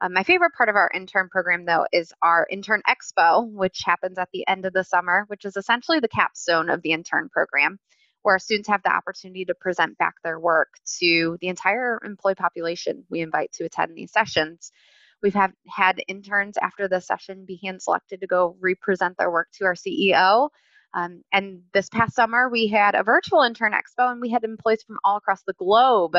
Um, 0.01 0.13
my 0.13 0.23
favorite 0.23 0.53
part 0.57 0.69
of 0.69 0.77
our 0.77 0.91
intern 0.95 1.29
program, 1.31 1.65
though, 1.65 1.87
is 1.93 2.13
our 2.21 2.47
intern 2.51 2.83
expo, 2.89 3.49
which 3.51 3.83
happens 3.85 4.19
at 4.19 4.29
the 4.33 4.47
end 4.49 4.67
of 4.67 4.73
the 4.73 4.85
summer, 4.85 5.25
which 5.29 5.45
is 5.45 5.57
essentially 5.57 6.01
the 6.01 6.09
capstone 6.09 6.69
of 6.69 6.83
the 6.83 6.93
intern 6.93 7.29
program, 7.31 7.79
where 8.23 8.39
students 8.39 8.69
have 8.69 8.83
the 8.83 8.93
opportunity 8.93 9.45
to 9.45 9.55
present 9.55 9.97
back 9.99 10.15
their 10.25 10.41
work 10.41 10.69
to 10.99 11.39
the 11.41 11.49
entire 11.49 12.01
employee 12.05 12.35
population 12.35 13.05
we 13.09 13.21
invite 13.21 13.53
to 13.53 13.65
attend 13.65 13.95
these 13.95 14.13
sessions. 14.13 14.73
We've 15.25 15.35
have, 15.35 15.53
had 15.69 16.01
interns 16.07 16.57
after 16.59 16.87
the 16.87 17.01
session 17.01 17.45
be 17.45 17.59
hand 17.65 17.83
selected 17.83 18.21
to 18.21 18.29
go 18.29 18.57
represent 18.61 19.17
their 19.19 19.33
work 19.33 19.49
to 19.55 19.65
our 19.65 19.75
CEO 19.75 20.51
um, 20.95 21.23
and 21.33 21.63
this 21.73 21.89
past 21.89 22.15
summer, 22.15 22.49
we 22.49 22.69
had 22.69 22.95
a 22.95 23.03
virtual 23.03 23.43
intern 23.43 23.73
expo, 23.73 24.13
and 24.13 24.21
we 24.21 24.31
had 24.31 24.45
employees 24.45 24.85
from 24.85 24.99
all 25.05 25.17
across 25.17 25.43
the 25.43 25.53
globe 25.55 26.17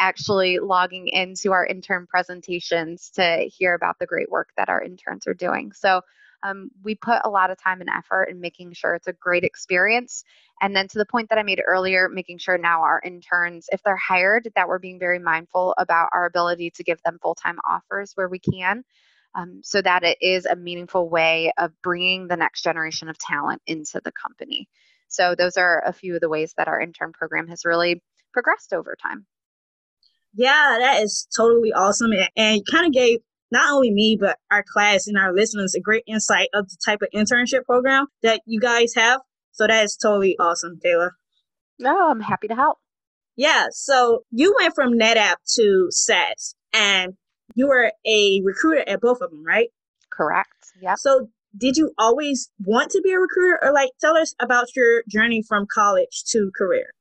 actually 0.00 0.58
logging 0.58 1.06
into 1.08 1.52
our 1.52 1.64
intern 1.64 2.06
presentations 2.08 3.10
to 3.10 3.48
hear 3.56 3.74
about 3.74 3.96
the 4.00 4.06
great 4.06 4.30
work 4.30 4.48
that 4.56 4.68
our 4.68 4.82
interns 4.82 5.26
are 5.26 5.34
doing. 5.34 5.72
So 5.72 6.00
um, 6.44 6.70
we 6.82 6.94
put 6.94 7.20
a 7.24 7.30
lot 7.30 7.50
of 7.50 7.60
time 7.60 7.80
and 7.80 7.90
effort 7.90 8.24
in 8.24 8.40
making 8.40 8.74
sure 8.74 8.94
it's 8.94 9.08
a 9.08 9.12
great 9.12 9.44
experience. 9.44 10.24
And 10.60 10.76
then 10.76 10.86
to 10.88 10.98
the 10.98 11.06
point 11.06 11.30
that 11.30 11.38
I 11.38 11.42
made 11.42 11.62
earlier, 11.66 12.08
making 12.08 12.38
sure 12.38 12.58
now 12.58 12.82
our 12.82 13.00
interns, 13.04 13.66
if 13.72 13.82
they're 13.82 13.96
hired, 13.96 14.48
that 14.54 14.68
we're 14.68 14.78
being 14.78 14.98
very 14.98 15.18
mindful 15.18 15.74
about 15.78 16.10
our 16.12 16.26
ability 16.26 16.70
to 16.76 16.84
give 16.84 17.00
them 17.02 17.18
full 17.20 17.34
time 17.34 17.58
offers 17.68 18.12
where 18.14 18.28
we 18.28 18.38
can 18.38 18.84
um, 19.34 19.60
so 19.64 19.82
that 19.82 20.04
it 20.04 20.18
is 20.20 20.46
a 20.46 20.56
meaningful 20.56 21.08
way 21.08 21.52
of 21.58 21.72
bringing 21.82 22.28
the 22.28 22.36
next 22.36 22.62
generation 22.62 23.08
of 23.08 23.18
talent 23.18 23.62
into 23.66 24.00
the 24.04 24.12
company. 24.12 24.68
So, 25.08 25.34
those 25.34 25.56
are 25.56 25.82
a 25.86 25.92
few 25.92 26.14
of 26.14 26.20
the 26.20 26.28
ways 26.28 26.54
that 26.56 26.68
our 26.68 26.80
intern 26.80 27.12
program 27.12 27.48
has 27.48 27.64
really 27.64 28.02
progressed 28.32 28.72
over 28.72 28.96
time. 29.00 29.26
Yeah, 30.34 30.76
that 30.80 31.02
is 31.02 31.28
totally 31.36 31.72
awesome. 31.72 32.12
And, 32.12 32.28
and 32.36 32.62
kind 32.68 32.86
of 32.86 32.92
gave 32.92 33.20
not 33.54 33.72
only 33.72 33.90
me, 33.90 34.18
but 34.20 34.38
our 34.50 34.62
class 34.62 35.06
and 35.06 35.16
our 35.16 35.32
listeners 35.32 35.74
a 35.74 35.80
great 35.80 36.04
insight 36.06 36.48
of 36.52 36.68
the 36.68 36.76
type 36.84 37.00
of 37.00 37.08
internship 37.14 37.64
program 37.64 38.06
that 38.22 38.42
you 38.46 38.60
guys 38.60 38.92
have. 38.94 39.20
So, 39.52 39.66
that 39.66 39.84
is 39.84 39.96
totally 39.96 40.36
awesome, 40.38 40.78
Taylor. 40.82 41.14
No, 41.78 42.10
I'm 42.10 42.20
happy 42.20 42.48
to 42.48 42.54
help. 42.54 42.78
Yeah, 43.36 43.66
so 43.70 44.24
you 44.30 44.54
went 44.58 44.74
from 44.74 44.98
NetApp 44.98 45.36
to 45.56 45.88
SAS, 45.90 46.54
and 46.72 47.14
you 47.54 47.68
were 47.68 47.92
a 48.06 48.42
recruiter 48.44 48.84
at 48.86 49.00
both 49.00 49.20
of 49.20 49.30
them, 49.30 49.44
right? 49.44 49.68
Correct. 50.10 50.52
Yeah. 50.80 50.94
So 50.96 51.28
did 51.56 51.76
you 51.76 51.92
always 51.98 52.50
want 52.64 52.90
to 52.90 53.00
be 53.02 53.12
a 53.12 53.18
recruiter 53.18 53.58
or 53.62 53.72
like 53.72 53.90
tell 54.00 54.16
us 54.16 54.34
about 54.40 54.74
your 54.74 55.02
journey 55.08 55.42
from 55.46 55.66
college 55.72 56.24
to 56.26 56.50
career 56.56 56.92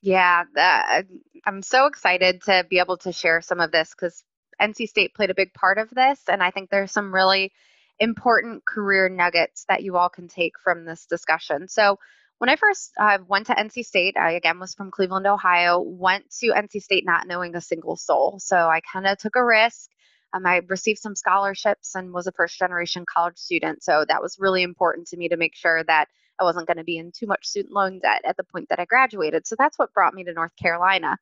yeah 0.00 0.44
that, 0.54 1.04
i'm 1.44 1.62
so 1.62 1.86
excited 1.86 2.42
to 2.42 2.64
be 2.68 2.78
able 2.78 2.96
to 2.96 3.12
share 3.12 3.40
some 3.40 3.60
of 3.60 3.70
this 3.70 3.94
because 3.94 4.22
nc 4.60 4.88
state 4.88 5.14
played 5.14 5.30
a 5.30 5.34
big 5.34 5.52
part 5.54 5.78
of 5.78 5.90
this 5.90 6.20
and 6.28 6.42
i 6.42 6.50
think 6.50 6.70
there's 6.70 6.92
some 6.92 7.14
really 7.14 7.52
important 8.00 8.64
career 8.64 9.08
nuggets 9.08 9.64
that 9.68 9.82
you 9.82 9.96
all 9.96 10.08
can 10.08 10.28
take 10.28 10.54
from 10.62 10.84
this 10.84 11.06
discussion 11.06 11.68
so 11.68 11.98
when 12.38 12.50
I 12.50 12.56
first 12.56 12.90
uh, 13.00 13.18
went 13.28 13.46
to 13.46 13.54
NC 13.54 13.86
State, 13.86 14.16
I 14.18 14.32
again 14.32 14.58
was 14.58 14.74
from 14.74 14.90
Cleveland, 14.90 15.24
Ohio, 15.24 15.80
went 15.80 16.28
to 16.40 16.48
NC 16.48 16.82
State 16.82 17.04
not 17.06 17.28
knowing 17.28 17.54
a 17.54 17.60
single 17.60 17.96
soul. 17.96 18.40
So 18.40 18.56
I 18.56 18.80
kind 18.92 19.06
of 19.06 19.16
took 19.18 19.36
a 19.36 19.44
risk 19.44 19.88
um, 20.34 20.46
I 20.46 20.62
received 20.68 20.98
some 20.98 21.14
scholarships 21.14 21.94
and 21.94 22.12
was 22.12 22.26
a 22.26 22.32
first 22.32 22.58
generation 22.58 23.06
college 23.06 23.38
student. 23.38 23.84
So 23.84 24.04
that 24.08 24.20
was 24.20 24.36
really 24.38 24.62
important 24.62 25.06
to 25.08 25.16
me 25.16 25.28
to 25.28 25.36
make 25.36 25.54
sure 25.54 25.84
that 25.84 26.08
I 26.40 26.44
wasn't 26.44 26.66
going 26.66 26.78
to 26.78 26.84
be 26.84 26.98
in 26.98 27.12
too 27.12 27.28
much 27.28 27.46
student 27.46 27.72
loan 27.72 28.00
debt 28.00 28.22
at 28.24 28.36
the 28.36 28.42
point 28.42 28.68
that 28.70 28.80
I 28.80 28.84
graduated. 28.84 29.46
So 29.46 29.54
that's 29.56 29.78
what 29.78 29.94
brought 29.94 30.14
me 30.14 30.24
to 30.24 30.32
North 30.32 30.54
Carolina. 30.60 31.16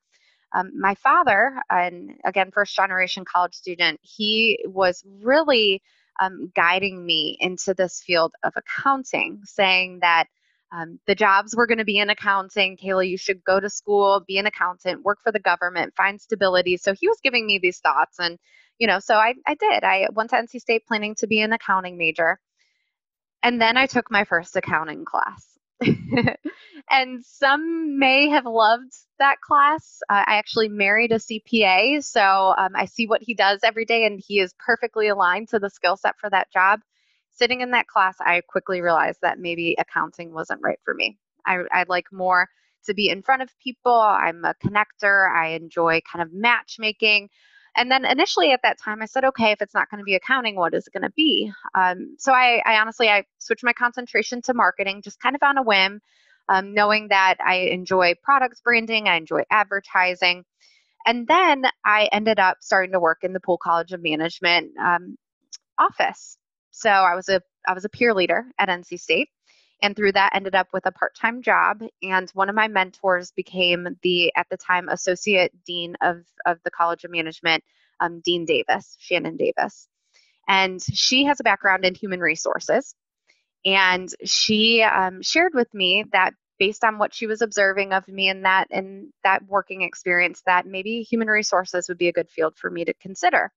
Um, 0.55 0.73
my 0.79 0.95
father, 0.97 1.61
and 1.71 2.13
again, 2.25 2.51
first 2.53 2.75
generation 2.77 3.25
college 3.25 3.55
student, 3.55 4.01
he 4.03 4.59
was 4.67 5.03
really 5.23 5.83
um, 6.21 6.53
guiding 6.55 7.05
me 7.05 7.37
into 7.41 7.75
this 7.75 8.03
field 8.05 8.33
of 8.45 8.53
accounting, 8.57 9.41
saying 9.45 10.01
that 10.03 10.27
um, 10.73 10.99
the 11.07 11.15
jobs 11.15 11.55
were 11.55 11.67
going 11.67 11.79
to 11.79 11.85
be 11.85 11.99
in 11.99 12.11
accounting. 12.11 12.77
Kayla, 12.77 13.09
you 13.09 13.19
should 13.19 13.45
go 13.45 13.61
to 13.61 13.69
school, 13.69 14.25
be 14.27 14.39
an 14.39 14.47
accountant, 14.47 15.03
work 15.03 15.19
for 15.23 15.33
the 15.33 15.41
government, 15.41 15.95
find 15.97 16.21
stability. 16.21 16.77
So 16.79 16.95
he 16.99 17.09
was 17.09 17.19
giving 17.23 17.47
me 17.47 17.59
these 17.59 17.79
thoughts. 17.79 18.19
And 18.19 18.39
you 18.79 18.87
know, 18.87 18.99
so 18.99 19.15
I, 19.15 19.35
I 19.47 19.55
did. 19.55 19.85
I 19.85 20.09
went 20.13 20.31
to 20.31 20.37
NC 20.37 20.61
State 20.61 20.87
planning 20.87 21.15
to 21.17 21.27
be 21.27 21.41
an 21.41 21.53
accounting 21.53 21.99
major. 21.99 22.39
And 23.43 23.61
then 23.61 23.77
I 23.77 23.87
took 23.87 24.11
my 24.11 24.25
first 24.25 24.57
accounting 24.57 25.05
class. 25.05 25.52
and 26.91 27.25
some 27.25 27.99
may 27.99 28.29
have 28.29 28.47
loved 28.47 28.93
that 29.19 29.41
class. 29.41 30.01
Uh, 30.09 30.25
I 30.27 30.37
actually 30.37 30.69
married 30.69 31.13
a 31.13 31.17
CPA, 31.19 32.03
so 32.03 32.55
um, 32.57 32.73
I 32.75 32.87
see 32.87 33.07
what 33.07 33.23
he 33.23 33.35
does 33.35 33.61
every 33.63 33.85
day, 33.85 34.05
and 34.07 34.23
he 34.27 34.41
is 34.41 34.55
perfectly 34.65 35.09
aligned 35.09 35.49
to 35.49 35.59
the 35.59 35.71
skill 35.71 35.97
set 35.97 36.19
for 36.19 36.31
that 36.31 36.51
job. 36.53 36.81
Sitting 37.31 37.61
in 37.61 37.71
that 37.71 37.87
class, 37.87 38.17
I 38.21 38.43
quickly 38.47 38.81
realized 38.81 39.21
that 39.23 39.39
maybe 39.39 39.77
accounting 39.79 40.33
wasn't 40.33 40.61
right 40.63 40.79
for 40.85 40.95
me. 40.95 41.19
I, 41.47 41.63
I'd 41.73 41.89
like 41.89 42.07
more 42.13 42.49
to 42.85 42.95
be 42.95 43.09
in 43.09 43.23
front 43.23 43.43
of 43.43 43.51
people. 43.63 43.93
I'm 43.93 44.45
a 44.45 44.55
connector. 44.65 45.31
I 45.31 45.49
enjoy 45.51 46.01
kind 46.11 46.23
of 46.23 46.33
matchmaking. 46.33 47.29
And 47.77 47.91
then 47.91 48.05
initially 48.05 48.53
at 48.53 48.61
that 48.63 48.79
time, 48.79 49.01
I 49.03 49.07
said, 49.07 49.25
okay, 49.25 49.53
if 49.53 49.63
it's 49.63 49.75
not 49.75 49.91
going 49.91 49.99
to 49.99 50.05
be 50.05 50.15
accounting, 50.15 50.57
what 50.57 50.75
is 50.75 50.87
it 50.87 50.93
going 50.93 51.09
to 51.09 51.13
be? 51.17 51.51
Um, 51.75 52.17
so 52.19 52.33
I, 52.33 52.63
I, 52.67 52.79
honestly, 52.79 53.09
I 53.09 53.25
switched 53.39 53.65
my 53.65 53.73
concentration 53.73 54.43
to 54.43 54.55
marketing, 54.55 55.01
just 55.03 55.21
kind 55.21 55.35
of 55.35 55.43
on 55.43 55.57
a 55.57 55.63
whim, 55.63 56.01
um, 56.49 56.75
knowing 56.75 57.09
that 57.09 57.37
I 57.45 57.69
enjoy 57.71 58.15
products 58.23 58.61
branding, 58.61 59.09
I 59.09 59.17
enjoy 59.17 59.43
advertising. 59.51 60.45
And 61.07 61.27
then 61.27 61.65
I 61.85 62.09
ended 62.13 62.39
up 62.39 62.59
starting 62.61 62.93
to 62.93 63.01
work 63.01 63.19
in 63.23 63.33
the 63.33 63.41
Poole 63.41 63.59
College 63.59 63.93
of 63.93 64.03
Management 64.03 64.73
um, 64.79 65.17
office. 65.79 66.37
So 66.71 66.91
I 66.91 67.15
was 67.15 67.29
a 67.29 67.41
I 67.67 67.75
was 67.75 67.85
a 67.85 67.89
peer 67.89 68.13
leader 68.15 68.47
at 68.59 68.69
NC 68.69 68.99
State 68.99 69.29
and 69.83 69.97
through 69.97 70.13
that 70.13 70.35
ended 70.35 70.55
up 70.55 70.69
with 70.73 70.87
a 70.87 70.93
part-time 70.93 71.43
job 71.43 71.83
and 72.03 72.31
one 72.31 72.49
of 72.49 72.55
my 72.55 72.69
mentors 72.69 73.33
became 73.33 73.89
the 74.03 74.33
at 74.37 74.47
the 74.51 74.57
time 74.57 74.89
associate 74.89 75.53
dean 75.65 75.97
of 76.01 76.25
of 76.47 76.59
the 76.65 76.71
college 76.71 77.05
of 77.05 77.11
management 77.11 77.63
um, 78.01 78.21
dean 78.25 78.45
davis 78.45 78.97
shannon 78.99 79.37
davis. 79.37 79.89
And 80.49 80.81
she 80.83 81.25
has 81.25 81.41
a 81.41 81.45
background 81.45 81.85
in 81.85 81.95
human 81.95 82.21
resources 82.21 82.95
and 83.65 84.09
she 84.25 84.83
um, 84.83 85.23
shared 85.23 85.55
with 85.55 85.73
me 85.75 86.05
that 86.13 86.35
based 86.59 86.85
on 86.85 86.99
what 86.99 87.15
she 87.15 87.27
was 87.27 87.43
observing 87.43 87.93
of 87.93 88.07
me 88.09 88.29
in 88.29 88.43
that 88.43 88.69
in 88.71 89.13
that 89.25 89.45
working 89.47 89.83
experience 89.83 90.43
that 90.47 90.67
maybe 90.67 91.03
human 91.03 91.29
resources 91.29 91.89
would 91.89 91.99
be 91.99 92.09
a 92.09 92.13
good 92.13 92.31
field 92.31 92.57
for 92.57 92.71
me 92.71 92.85
to 92.85 92.95
consider. 92.95 93.53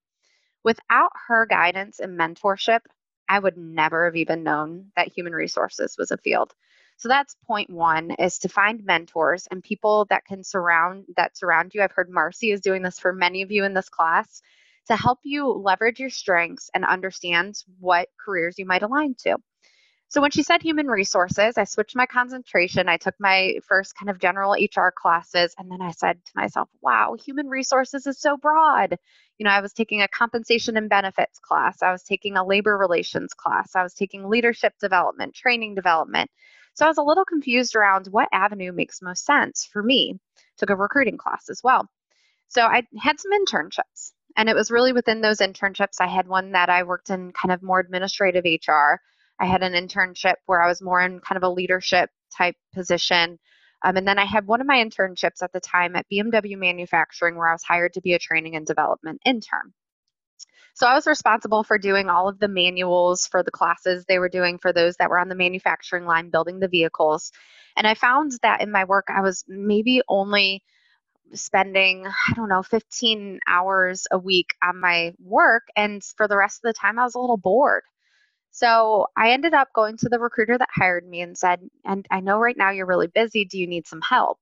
Without 0.64 1.12
her 1.28 1.46
guidance 1.46 2.00
and 2.00 2.18
mentorship 2.18 2.80
I 3.28 3.38
would 3.38 3.56
never 3.56 4.06
have 4.06 4.16
even 4.16 4.42
known 4.42 4.92
that 4.96 5.12
human 5.12 5.32
resources 5.32 5.96
was 5.98 6.10
a 6.10 6.16
field. 6.18 6.54
So 6.98 7.08
that's 7.08 7.36
point 7.46 7.68
one 7.68 8.12
is 8.12 8.38
to 8.38 8.48
find 8.48 8.84
mentors 8.84 9.46
and 9.50 9.62
people 9.62 10.06
that 10.08 10.24
can 10.24 10.42
surround 10.42 11.04
that 11.16 11.36
surround 11.36 11.74
you. 11.74 11.82
I've 11.82 11.92
heard 11.92 12.08
Marcy 12.08 12.50
is 12.50 12.60
doing 12.60 12.82
this 12.82 12.98
for 12.98 13.12
many 13.12 13.42
of 13.42 13.50
you 13.50 13.64
in 13.64 13.74
this 13.74 13.90
class 13.90 14.40
to 14.86 14.96
help 14.96 15.18
you 15.22 15.46
leverage 15.48 16.00
your 16.00 16.10
strengths 16.10 16.70
and 16.72 16.84
understand 16.84 17.56
what 17.78 18.08
careers 18.24 18.58
you 18.58 18.64
might 18.64 18.82
align 18.82 19.14
to. 19.24 19.36
So 20.08 20.20
when 20.20 20.30
she 20.30 20.44
said 20.44 20.62
human 20.62 20.86
resources, 20.86 21.58
I 21.58 21.64
switched 21.64 21.96
my 21.96 22.06
concentration. 22.06 22.88
I 22.88 22.96
took 22.96 23.16
my 23.18 23.56
first 23.66 23.96
kind 23.96 24.08
of 24.08 24.20
general 24.20 24.52
HR 24.52 24.90
classes, 24.96 25.52
and 25.58 25.70
then 25.70 25.82
I 25.82 25.90
said 25.90 26.24
to 26.24 26.32
myself, 26.36 26.68
wow, 26.80 27.16
human 27.22 27.48
resources 27.48 28.06
is 28.06 28.20
so 28.20 28.36
broad. 28.36 28.96
You 29.38 29.44
know, 29.44 29.50
I 29.50 29.60
was 29.60 29.72
taking 29.72 30.02
a 30.02 30.08
compensation 30.08 30.76
and 30.76 30.88
benefits 30.88 31.38
class, 31.38 31.82
I 31.82 31.92
was 31.92 32.02
taking 32.02 32.36
a 32.36 32.44
labor 32.44 32.76
relations 32.76 33.34
class, 33.34 33.76
I 33.76 33.82
was 33.82 33.94
taking 33.94 34.28
leadership 34.28 34.74
development, 34.80 35.34
training 35.34 35.74
development. 35.74 36.30
So 36.74 36.84
I 36.84 36.88
was 36.88 36.98
a 36.98 37.02
little 37.02 37.24
confused 37.24 37.74
around 37.74 38.06
what 38.08 38.28
avenue 38.32 38.72
makes 38.72 39.00
most 39.00 39.24
sense 39.24 39.68
for 39.70 39.82
me. 39.82 40.18
Took 40.58 40.70
a 40.70 40.76
recruiting 40.76 41.16
class 41.16 41.48
as 41.50 41.60
well. 41.62 41.88
So 42.48 42.62
I 42.62 42.82
had 42.98 43.18
some 43.18 43.32
internships, 43.32 44.12
and 44.36 44.48
it 44.48 44.54
was 44.54 44.70
really 44.70 44.92
within 44.92 45.20
those 45.20 45.38
internships. 45.38 46.00
I 46.00 46.06
had 46.06 46.28
one 46.28 46.52
that 46.52 46.68
I 46.68 46.82
worked 46.82 47.10
in 47.10 47.32
kind 47.32 47.52
of 47.52 47.62
more 47.62 47.80
administrative 47.80 48.44
HR. 48.44 49.00
I 49.40 49.46
had 49.46 49.62
an 49.62 49.72
internship 49.72 50.36
where 50.46 50.62
I 50.62 50.68
was 50.68 50.82
more 50.82 51.00
in 51.00 51.20
kind 51.20 51.36
of 51.36 51.42
a 51.42 51.52
leadership 51.52 52.10
type 52.36 52.56
position. 52.74 53.38
Um, 53.84 53.96
and 53.96 54.08
then 54.08 54.18
I 54.18 54.24
had 54.24 54.46
one 54.46 54.60
of 54.60 54.66
my 54.66 54.76
internships 54.76 55.42
at 55.42 55.52
the 55.52 55.60
time 55.60 55.96
at 55.96 56.06
BMW 56.10 56.56
Manufacturing 56.56 57.36
where 57.36 57.48
I 57.48 57.52
was 57.52 57.62
hired 57.62 57.94
to 57.94 58.00
be 58.00 58.14
a 58.14 58.18
training 58.18 58.56
and 58.56 58.66
development 58.66 59.20
intern. 59.24 59.72
So 60.74 60.86
I 60.86 60.94
was 60.94 61.06
responsible 61.06 61.64
for 61.64 61.78
doing 61.78 62.10
all 62.10 62.28
of 62.28 62.38
the 62.38 62.48
manuals 62.48 63.26
for 63.26 63.42
the 63.42 63.50
classes 63.50 64.04
they 64.04 64.18
were 64.18 64.28
doing 64.28 64.58
for 64.58 64.74
those 64.74 64.96
that 64.96 65.08
were 65.08 65.18
on 65.18 65.30
the 65.30 65.34
manufacturing 65.34 66.04
line 66.04 66.28
building 66.28 66.60
the 66.60 66.68
vehicles. 66.68 67.32
And 67.76 67.86
I 67.86 67.94
found 67.94 68.32
that 68.42 68.60
in 68.60 68.70
my 68.70 68.84
work, 68.84 69.06
I 69.08 69.22
was 69.22 69.44
maybe 69.48 70.02
only 70.06 70.62
spending, 71.32 72.06
I 72.06 72.34
don't 72.34 72.50
know, 72.50 72.62
15 72.62 73.40
hours 73.46 74.06
a 74.10 74.18
week 74.18 74.54
on 74.62 74.78
my 74.78 75.14
work. 75.18 75.62
And 75.76 76.02
for 76.16 76.28
the 76.28 76.36
rest 76.36 76.60
of 76.62 76.68
the 76.68 76.78
time, 76.78 76.98
I 76.98 77.04
was 77.04 77.14
a 77.14 77.20
little 77.20 77.38
bored. 77.38 77.82
So 78.50 79.08
I 79.16 79.30
ended 79.32 79.54
up 79.54 79.72
going 79.74 79.96
to 79.98 80.08
the 80.08 80.18
recruiter 80.18 80.56
that 80.58 80.68
hired 80.74 81.06
me 81.06 81.20
and 81.20 81.36
said, 81.36 81.60
And 81.84 82.06
I 82.10 82.20
know 82.20 82.38
right 82.38 82.56
now 82.56 82.70
you're 82.70 82.86
really 82.86 83.06
busy. 83.08 83.44
Do 83.44 83.58
you 83.58 83.66
need 83.66 83.86
some 83.86 84.00
help? 84.02 84.38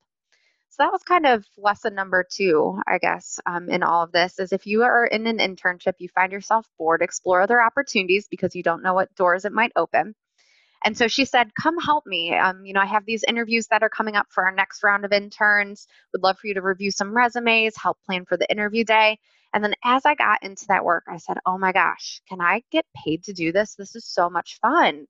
So 0.70 0.82
that 0.82 0.92
was 0.92 1.04
kind 1.04 1.26
of 1.26 1.46
lesson 1.56 1.94
number 1.94 2.25
two, 2.28 2.80
I 2.88 2.99
guess, 2.99 3.38
um, 3.46 3.68
in 3.70 3.84
all 3.84 4.02
of 4.02 4.12
this 4.12 4.40
is 4.40 4.52
if 4.52 4.66
you 4.66 4.82
are 4.82 5.06
in 5.06 5.26
an 5.28 5.38
internship, 5.38 5.94
you 5.99 6.08
find 6.08 6.32
yourself 6.32 6.66
bored, 6.78 7.02
explore 7.02 7.40
other 7.40 7.62
opportunities 7.62 8.26
because 8.28 8.56
you 8.56 8.62
don't 8.64 8.82
know 8.82 8.94
what 8.94 9.14
doors 9.14 9.44
it 9.44 9.52
might 9.52 9.73
open. 9.76 10.16
And 10.85 10.97
so 10.97 11.09
she 11.09 11.25
said, 11.25 11.55
Come 11.61 11.79
help 11.79 12.07
me. 12.07 12.35
Um, 12.35 12.64
you 12.67 12.75
know, 12.75 12.81
I 12.81 12.87
have 12.87 13.07
these 13.07 13.25
interviews 13.26 13.69
that 13.69 13.83
are 13.83 13.88
coming 13.88 14.17
up 14.17 14.26
for 14.31 14.45
our 14.45 14.53
next 14.55 14.83
round 14.83 15.05
of 15.05 15.12
interns. 15.12 15.87
Would 16.12 16.23
love 16.23 16.38
for 16.38 16.47
you 16.47 16.55
to 16.55 16.62
review 16.62 16.91
some 16.91 17.17
resumes, 17.17 17.76
help 17.76 17.99
plan 18.07 18.25
for 18.26 18.37
the 18.37 18.50
interview 18.50 18.85
day. 18.85 19.19
And 19.55 19.64
then 19.64 19.75
as 19.85 20.05
I 20.05 20.14
got 20.17 20.43
into 20.43 20.67
that 20.69 20.85
work, 20.85 21.05
I 21.09 21.17
said, 21.19 21.38
oh 21.47 21.59
my 21.59 21.73
gosh, 21.73 22.21
can 22.29 22.41
I 22.41 22.62
get 22.73 22.87
paid 23.05 23.25
to 23.25 23.33
do 23.33 23.53
this? 23.53 23.76
This 23.76 23.95
is 23.97 24.05
so 24.05 24.29
much 24.29 24.59
fun. 24.61 25.07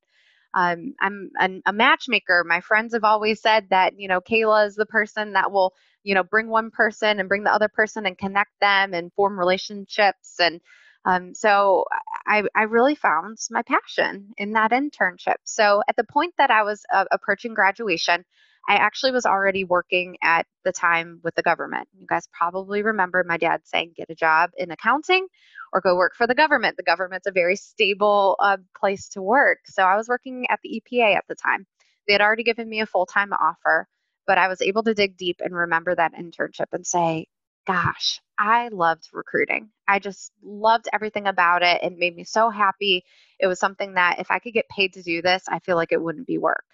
Um, 0.55 0.95
I'm 1.01 1.31
a 1.67 1.73
matchmaker. 1.73 2.45
My 2.47 2.61
friends 2.61 2.95
have 2.95 3.05
always 3.05 3.41
said 3.41 3.67
that, 3.71 3.99
you 3.99 4.07
know, 4.07 4.21
Kayla 4.21 4.67
is 4.69 4.77
the 4.77 4.87
person 4.87 5.33
that 5.33 5.51
will, 5.51 5.73
you 6.05 6.15
know, 6.15 6.23
bring 6.23 6.49
one 6.49 6.71
person 6.71 7.19
and 7.19 7.29
bring 7.29 7.43
the 7.45 7.53
other 7.53 7.69
person 7.69 8.07
and 8.07 8.17
connect 8.17 8.53
them 8.61 8.95
and 8.95 9.13
form 9.15 9.39
relationships. 9.39 10.37
And 10.39 10.61
um, 11.05 11.35
so 11.35 11.85
I, 12.27 12.45
I 12.55 12.63
really 12.63 12.95
found 12.95 13.39
my 13.51 13.63
passion 13.63 14.33
in 14.39 14.53
that 14.53 14.71
internship. 14.71 15.37
So 15.45 15.83
at 15.89 15.97
the 15.97 16.05
point 16.05 16.35
that 16.39 16.51
I 16.51 16.63
was 16.63 16.85
uh, 16.93 17.05
approaching 17.11 17.55
graduation, 17.55 18.25
I 18.67 18.77
actually 18.77 19.13
was 19.13 19.27
already 19.27 19.65
working 19.65 20.17
at 20.23 20.47
the 20.65 20.73
time 20.73 21.21
with 21.23 21.35
the 21.35 21.43
government. 21.43 21.89
You 21.99 22.07
guys 22.07 22.27
probably 22.33 22.83
remember 22.83 23.23
my 23.27 23.37
dad 23.37 23.61
saying, 23.65 23.93
get 23.97 24.09
a 24.09 24.15
job 24.15 24.51
in 24.57 24.71
accounting 24.71 25.27
or 25.73 25.83
go 25.83 25.97
work 25.97 26.15
for 26.17 26.27
the 26.27 26.35
government. 26.35 26.77
The 26.79 26.83
government's 26.83 27.27
a 27.27 27.33
very 27.33 27.57
stable 27.57 28.37
uh, 28.41 28.57
place 28.79 29.11
to 29.11 29.23
work. 29.23 29.59
So 29.67 29.83
I 29.83 29.97
was 29.97 30.09
working 30.09 30.47
at 30.49 30.61
the 30.63 30.81
EPA 30.81 31.17
at 31.17 31.25
the 31.29 31.35
time. 31.35 31.67
They 32.07 32.15
had 32.15 32.23
already 32.23 32.45
given 32.45 32.69
me 32.69 32.81
a 32.81 32.87
full 32.87 33.07
time 33.07 33.33
offer, 33.35 33.87
but 34.27 34.39
I 34.39 34.49
was 34.49 34.63
able 34.63 34.83
to 34.85 34.95
dig 34.95 35.19
deep 35.19 35.41
and 35.45 35.55
remember 35.55 35.95
that 35.95 36.15
internship 36.15 36.73
and 36.73 36.87
say, 36.87 37.27
gosh, 37.67 38.21
I 38.39 38.69
loved 38.69 39.09
recruiting. 39.13 39.71
I 39.89 39.99
just 39.99 40.33
loved 40.43 40.89
everything 40.93 41.27
about 41.27 41.63
it. 41.63 41.83
It 41.83 41.99
made 41.99 42.17
me 42.17 42.25
so 42.25 42.51
happy. 42.51 43.05
It 43.39 43.47
was 43.47 43.59
something 43.59 43.95
that 43.95 44.19
if 44.19 44.31
I 44.31 44.39
could 44.39 44.55
get 44.55 44.69
paid 44.69 44.95
to 44.95 45.03
do 45.03 45.23
this, 45.23 45.45
I 45.49 45.59
feel 45.61 45.77
like 45.77 45.93
it 45.93 46.03
wouldn't 46.03 46.27
be 46.27 46.39
work. 46.39 46.65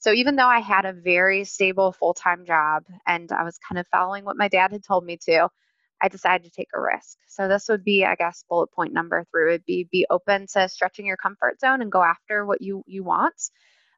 So 0.00 0.12
even 0.12 0.36
though 0.36 0.46
I 0.46 0.60
had 0.60 0.84
a 0.84 0.92
very 0.92 1.44
stable 1.44 1.92
full 1.92 2.14
time 2.14 2.44
job 2.46 2.84
and 3.06 3.30
I 3.32 3.42
was 3.44 3.58
kind 3.58 3.78
of 3.78 3.86
following 3.88 4.24
what 4.24 4.36
my 4.36 4.48
dad 4.48 4.72
had 4.72 4.84
told 4.84 5.04
me 5.04 5.18
to, 5.24 5.48
I 6.00 6.08
decided 6.08 6.44
to 6.44 6.50
take 6.50 6.68
a 6.74 6.80
risk. 6.80 7.18
So 7.26 7.48
this 7.48 7.68
would 7.68 7.84
be, 7.84 8.04
I 8.04 8.14
guess, 8.14 8.44
bullet 8.48 8.70
point 8.72 8.92
number 8.92 9.24
three 9.30 9.50
would 9.50 9.64
be 9.64 9.88
be 9.90 10.06
open 10.10 10.46
to 10.52 10.68
stretching 10.68 11.06
your 11.06 11.16
comfort 11.16 11.60
zone 11.60 11.82
and 11.82 11.90
go 11.90 12.02
after 12.02 12.46
what 12.46 12.62
you 12.62 12.84
you 12.86 13.02
want. 13.02 13.34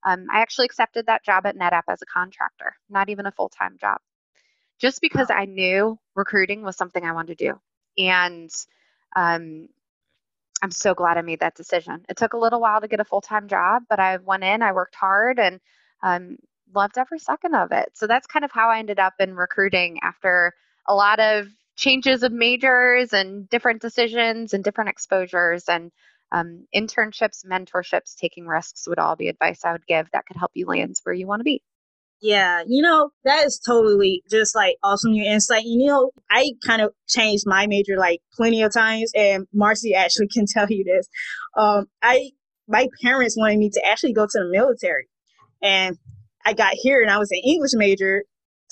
Um, 0.06 0.26
I 0.32 0.40
actually 0.40 0.64
accepted 0.66 1.06
that 1.06 1.24
job 1.24 1.44
at 1.44 1.56
NetApp 1.58 1.82
as 1.88 2.00
a 2.00 2.06
contractor, 2.06 2.74
not 2.88 3.10
even 3.10 3.26
a 3.26 3.32
full 3.32 3.50
time 3.50 3.76
job, 3.78 3.98
just 4.80 5.00
because 5.00 5.30
I 5.30 5.44
knew 5.44 5.98
recruiting 6.16 6.62
was 6.62 6.76
something 6.76 7.04
I 7.04 7.12
wanted 7.12 7.38
to 7.38 7.44
do. 7.52 7.60
And 8.02 8.50
um, 9.14 9.68
I'm 10.62 10.70
so 10.70 10.94
glad 10.94 11.18
I 11.18 11.22
made 11.22 11.40
that 11.40 11.54
decision. 11.54 12.04
It 12.08 12.16
took 12.16 12.32
a 12.32 12.38
little 12.38 12.60
while 12.60 12.80
to 12.80 12.88
get 12.88 13.00
a 13.00 13.04
full 13.04 13.20
time 13.20 13.48
job, 13.48 13.82
but 13.88 14.00
I 14.00 14.18
went 14.18 14.44
in, 14.44 14.62
I 14.62 14.72
worked 14.72 14.94
hard, 14.94 15.38
and 15.38 15.60
um, 16.02 16.36
loved 16.74 16.98
every 16.98 17.18
second 17.18 17.54
of 17.54 17.72
it. 17.72 17.90
So 17.94 18.06
that's 18.06 18.26
kind 18.26 18.44
of 18.44 18.52
how 18.52 18.70
I 18.70 18.78
ended 18.78 18.98
up 18.98 19.14
in 19.20 19.34
recruiting 19.34 20.00
after 20.02 20.54
a 20.86 20.94
lot 20.94 21.20
of 21.20 21.48
changes 21.76 22.22
of 22.22 22.32
majors 22.32 23.12
and 23.12 23.48
different 23.48 23.80
decisions 23.82 24.54
and 24.54 24.62
different 24.62 24.90
exposures 24.90 25.64
and 25.68 25.90
um, 26.32 26.66
internships, 26.74 27.44
mentorships, 27.44 28.14
taking 28.16 28.46
risks 28.46 28.86
would 28.86 28.98
all 28.98 29.16
be 29.16 29.28
advice 29.28 29.64
I 29.64 29.72
would 29.72 29.86
give 29.86 30.08
that 30.12 30.26
could 30.26 30.36
help 30.36 30.52
you 30.54 30.66
land 30.66 30.96
where 31.04 31.14
you 31.14 31.26
want 31.26 31.40
to 31.40 31.44
be. 31.44 31.62
Yeah, 32.22 32.62
you 32.66 32.82
know, 32.82 33.10
that 33.24 33.46
is 33.46 33.58
totally 33.58 34.22
just 34.30 34.54
like 34.54 34.76
awesome 34.82 35.14
your 35.14 35.26
insight. 35.32 35.64
You 35.64 35.86
know, 35.86 36.10
I 36.30 36.52
kind 36.66 36.82
of 36.82 36.92
changed 37.08 37.44
my 37.46 37.66
major 37.66 37.96
like 37.96 38.20
plenty 38.34 38.62
of 38.62 38.72
times 38.74 39.10
and 39.14 39.46
Marcy 39.54 39.94
actually 39.94 40.28
can 40.32 40.44
tell 40.46 40.66
you 40.68 40.84
this. 40.84 41.08
Um, 41.56 41.86
I 42.02 42.30
my 42.68 42.88
parents 43.02 43.36
wanted 43.38 43.58
me 43.58 43.70
to 43.70 43.86
actually 43.86 44.12
go 44.12 44.26
to 44.26 44.38
the 44.38 44.48
military. 44.50 45.08
And 45.62 45.96
I 46.44 46.52
got 46.52 46.74
here 46.74 47.02
and 47.02 47.10
I 47.10 47.18
was 47.18 47.30
an 47.32 47.40
English 47.44 47.72
major 47.74 48.22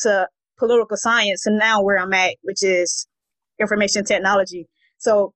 to 0.01 0.29
political 0.59 0.97
science 0.97 1.47
and 1.47 1.59
now 1.59 1.83
where 1.83 1.99
I'm 1.99 2.13
at, 2.13 2.37
which 2.43 2.63
is 2.63 3.09
information 3.61 4.05
technology. 4.05 4.69
So 4.99 5.33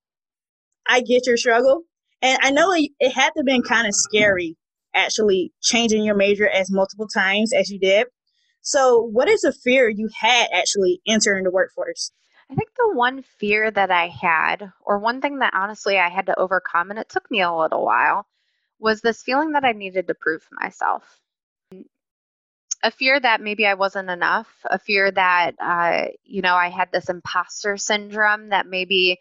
I 0.87 1.00
get 1.00 1.26
your 1.26 1.37
struggle. 1.37 1.83
And 2.21 2.38
I 2.42 2.50
know 2.50 2.73
it, 2.73 2.90
it 3.00 3.11
had 3.12 3.31
to 3.31 3.40
have 3.40 3.47
been 3.47 3.62
kind 3.62 3.87
of 3.87 3.95
scary 3.95 4.57
actually 4.95 5.53
changing 5.61 6.05
your 6.05 6.15
major 6.15 6.49
as 6.49 6.71
multiple 6.71 7.09
times 7.09 7.53
as 7.53 7.71
you 7.71 7.79
did. 7.79 8.07
So 8.61 9.01
what 9.01 9.29
is 9.29 9.45
a 9.45 9.53
fear 9.53 9.89
you 9.89 10.09
had 10.19 10.49
actually 10.53 11.01
entering 11.07 11.45
the 11.45 11.51
workforce? 11.51 12.13
I 12.51 12.55
think 12.55 12.71
the 12.77 12.93
one 12.95 13.23
fear 13.39 13.71
that 13.71 13.91
I 13.91 14.09
had, 14.09 14.73
or 14.85 14.99
one 14.99 15.21
thing 15.21 15.39
that 15.39 15.55
honestly 15.55 15.99
I 15.99 16.11
had 16.11 16.27
to 16.27 16.39
overcome, 16.39 16.91
and 16.91 16.99
it 16.99 17.09
took 17.09 17.31
me 17.31 17.41
a 17.41 17.55
little 17.55 17.85
while, 17.85 18.27
was 18.79 19.01
this 19.01 19.23
feeling 19.23 19.53
that 19.53 19.65
I 19.65 19.73
needed 19.73 20.09
to 20.09 20.15
prove 20.15 20.47
myself 20.53 21.21
a 22.83 22.91
fear 22.91 23.19
that 23.19 23.41
maybe 23.41 23.67
I 23.67 23.75
wasn't 23.75 24.11
enough, 24.11 24.49
a 24.65 24.79
fear 24.79 25.11
that, 25.11 25.53
uh, 25.61 26.07
you 26.25 26.43
know, 26.43 26.55
I 26.55 26.69
had 26.69 26.91
this 26.93 27.09
imposter 27.09 27.77
syndrome 27.77 28.49
that 28.49 28.67
maybe 28.67 29.19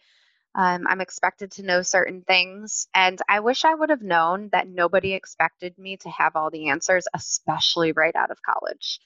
um, 0.55 0.85
I'm 0.87 1.01
expected 1.01 1.51
to 1.53 1.63
know 1.63 1.81
certain 1.81 2.23
things. 2.23 2.87
And 2.93 3.19
I 3.29 3.39
wish 3.39 3.63
I 3.65 3.73
would 3.73 3.89
have 3.89 4.01
known 4.01 4.49
that 4.51 4.67
nobody 4.67 5.13
expected 5.13 5.77
me 5.77 5.97
to 5.97 6.09
have 6.09 6.35
all 6.35 6.49
the 6.51 6.69
answers, 6.69 7.05
especially 7.13 7.93
right 7.93 8.15
out 8.15 8.31
of 8.31 8.41
college. 8.41 8.99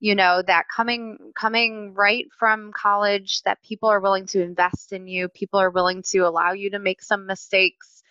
You 0.00 0.14
know, 0.14 0.42
that 0.42 0.66
coming 0.74 1.32
coming 1.34 1.94
right 1.94 2.26
from 2.38 2.72
college, 2.72 3.42
that 3.42 3.62
people 3.62 3.88
are 3.90 4.00
willing 4.00 4.26
to 4.28 4.42
invest 4.42 4.92
in 4.92 5.08
you, 5.08 5.28
people 5.28 5.60
are 5.60 5.70
willing 5.70 6.02
to 6.10 6.20
allow 6.20 6.52
you 6.52 6.70
to 6.70 6.78
make 6.78 7.02
some 7.02 7.26
mistakes 7.26 8.02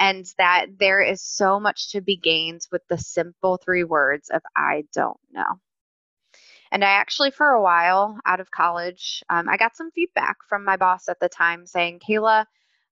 and 0.00 0.26
that 0.38 0.66
there 0.78 1.02
is 1.02 1.22
so 1.22 1.60
much 1.60 1.92
to 1.92 2.00
be 2.00 2.16
gained 2.16 2.62
with 2.72 2.82
the 2.88 2.98
simple 2.98 3.58
three 3.58 3.84
words 3.84 4.30
of 4.30 4.42
I 4.56 4.84
don't 4.94 5.20
know. 5.32 5.60
And 6.74 6.84
I 6.84 6.90
actually, 6.90 7.32
for 7.32 7.48
a 7.50 7.62
while 7.62 8.18
out 8.26 8.40
of 8.40 8.50
college, 8.52 9.24
um, 9.30 9.48
I 9.48 9.58
got 9.58 9.76
some 9.76 9.92
feedback 9.92 10.38
from 10.48 10.64
my 10.66 10.76
boss 10.76 11.08
at 11.08 11.20
the 11.20 11.30
time 11.30 11.66
saying, 11.66 12.00
Kayla, 12.00 12.46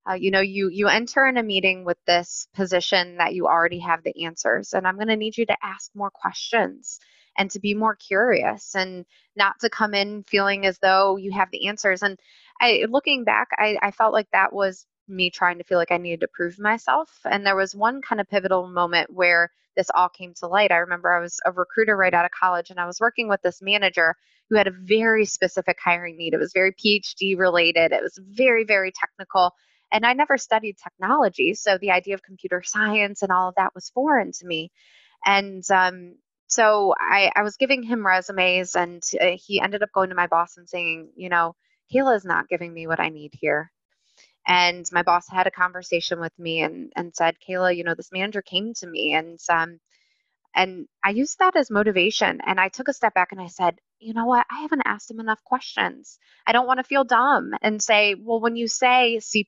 uh, 0.08 0.14
you 0.14 0.30
know, 0.30 0.40
you 0.40 0.70
you 0.70 0.88
enter 0.88 1.26
in 1.26 1.38
a 1.38 1.44
meeting 1.44 1.84
with 1.84 1.98
this 2.06 2.48
position 2.54 3.18
that 3.18 3.34
you 3.34 3.46
already 3.48 3.80
have 3.80 4.04
the 4.04 4.24
answers, 4.26 4.74
and 4.74 4.86
I'm 4.88 4.96
going 4.96 5.08
to 5.08 5.16
need 5.16 5.36
you 5.38 5.46
to 5.46 5.56
ask 5.64 5.90
more 5.96 6.12
questions 6.12 7.00
and 7.38 7.50
to 7.52 7.60
be 7.60 7.74
more 7.74 7.96
curious 7.96 8.74
and 8.76 9.06
not 9.36 9.60
to 9.62 9.70
come 9.70 9.94
in 9.94 10.24
feeling 10.24 10.66
as 10.66 10.78
though 10.80 11.16
you 11.18 11.32
have 11.32 11.50
the 11.52 11.68
answers. 11.68 12.02
And 12.02 12.18
I, 12.60 12.84
looking 12.88 13.24
back, 13.24 13.48
I, 13.58 13.78
I 13.82 13.90
felt 13.92 14.14
like 14.14 14.28
that 14.32 14.52
was 14.52 14.86
me 15.08 15.30
trying 15.30 15.58
to 15.58 15.64
feel 15.64 15.78
like 15.78 15.92
I 15.92 15.98
needed 15.98 16.20
to 16.20 16.28
prove 16.28 16.58
myself. 16.58 17.10
And 17.24 17.44
there 17.44 17.56
was 17.56 17.74
one 17.74 18.02
kind 18.02 18.20
of 18.20 18.28
pivotal 18.28 18.66
moment 18.68 19.12
where 19.12 19.50
this 19.76 19.90
all 19.94 20.08
came 20.08 20.34
to 20.34 20.46
light. 20.46 20.72
I 20.72 20.76
remember 20.76 21.12
I 21.12 21.20
was 21.20 21.40
a 21.44 21.52
recruiter 21.52 21.96
right 21.96 22.12
out 22.14 22.24
of 22.24 22.30
college 22.30 22.70
and 22.70 22.78
I 22.78 22.86
was 22.86 23.00
working 23.00 23.28
with 23.28 23.40
this 23.42 23.60
manager 23.62 24.14
who 24.50 24.56
had 24.56 24.66
a 24.66 24.72
very 24.72 25.24
specific 25.24 25.78
hiring 25.82 26.16
need. 26.16 26.34
It 26.34 26.40
was 26.40 26.52
very 26.52 26.72
PhD 26.72 27.38
related, 27.38 27.92
it 27.92 28.02
was 28.02 28.18
very, 28.22 28.64
very 28.64 28.92
technical. 28.92 29.52
And 29.90 30.06
I 30.06 30.14
never 30.14 30.38
studied 30.38 30.76
technology. 30.82 31.54
So 31.54 31.78
the 31.78 31.90
idea 31.90 32.14
of 32.14 32.22
computer 32.22 32.62
science 32.64 33.22
and 33.22 33.30
all 33.30 33.48
of 33.48 33.54
that 33.56 33.74
was 33.74 33.90
foreign 33.90 34.32
to 34.32 34.46
me. 34.46 34.70
And 35.24 35.62
um, 35.70 36.16
so 36.52 36.94
I, 36.98 37.30
I 37.34 37.42
was 37.42 37.56
giving 37.56 37.82
him 37.82 38.06
resumes, 38.06 38.74
and 38.74 39.02
uh, 39.20 39.36
he 39.36 39.60
ended 39.60 39.82
up 39.82 39.90
going 39.94 40.10
to 40.10 40.14
my 40.14 40.26
boss 40.26 40.56
and 40.58 40.68
saying, 40.68 41.10
you 41.16 41.30
know, 41.30 41.54
Kayla 41.92 42.16
is 42.16 42.24
not 42.24 42.48
giving 42.48 42.72
me 42.72 42.86
what 42.86 43.00
I 43.00 43.08
need 43.08 43.32
here. 43.32 43.70
And 44.46 44.86
my 44.92 45.02
boss 45.02 45.28
had 45.28 45.46
a 45.46 45.52
conversation 45.52 46.20
with 46.20 46.36
me 46.38 46.62
and, 46.62 46.92
and 46.96 47.14
said, 47.14 47.36
Kayla, 47.46 47.76
you 47.76 47.84
know, 47.84 47.94
this 47.94 48.12
manager 48.12 48.42
came 48.42 48.74
to 48.74 48.86
me 48.86 49.14
and 49.14 49.38
um, 49.48 49.78
and 50.54 50.86
I 51.02 51.10
used 51.10 51.38
that 51.38 51.56
as 51.56 51.70
motivation. 51.70 52.40
And 52.44 52.60
I 52.60 52.68
took 52.68 52.88
a 52.88 52.92
step 52.92 53.14
back 53.14 53.32
and 53.32 53.40
I 53.40 53.46
said, 53.46 53.78
you 54.00 54.14
know 54.14 54.26
what? 54.26 54.46
I 54.50 54.60
haven't 54.62 54.82
asked 54.84 55.10
him 55.10 55.20
enough 55.20 55.42
questions. 55.44 56.18
I 56.46 56.52
don't 56.52 56.66
want 56.66 56.78
to 56.78 56.84
feel 56.84 57.04
dumb 57.04 57.52
and 57.62 57.80
say, 57.80 58.16
well, 58.18 58.40
when 58.40 58.56
you 58.56 58.68
say 58.68 59.20
C 59.20 59.46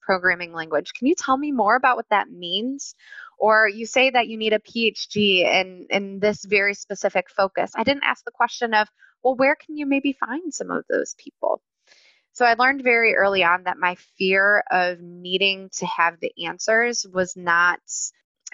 programming 0.00 0.52
language, 0.52 0.94
can 0.94 1.06
you 1.06 1.14
tell 1.14 1.36
me 1.36 1.52
more 1.52 1.76
about 1.76 1.96
what 1.96 2.08
that 2.10 2.30
means? 2.30 2.94
Or 3.38 3.68
you 3.68 3.86
say 3.86 4.10
that 4.10 4.28
you 4.28 4.38
need 4.38 4.52
a 4.52 4.58
PhD 4.58 5.44
in, 5.44 5.86
in 5.90 6.20
this 6.20 6.44
very 6.44 6.74
specific 6.74 7.30
focus. 7.30 7.72
I 7.74 7.84
didn't 7.84 8.04
ask 8.04 8.24
the 8.24 8.30
question 8.30 8.72
of, 8.72 8.88
well, 9.22 9.36
where 9.36 9.56
can 9.56 9.76
you 9.76 9.86
maybe 9.86 10.12
find 10.12 10.52
some 10.52 10.70
of 10.70 10.84
those 10.88 11.14
people? 11.18 11.60
So 12.32 12.44
I 12.46 12.54
learned 12.54 12.82
very 12.82 13.14
early 13.14 13.44
on 13.44 13.64
that 13.64 13.78
my 13.78 13.96
fear 14.18 14.64
of 14.70 15.00
needing 15.00 15.70
to 15.78 15.86
have 15.86 16.18
the 16.20 16.32
answers 16.46 17.06
was 17.12 17.36
not 17.36 17.80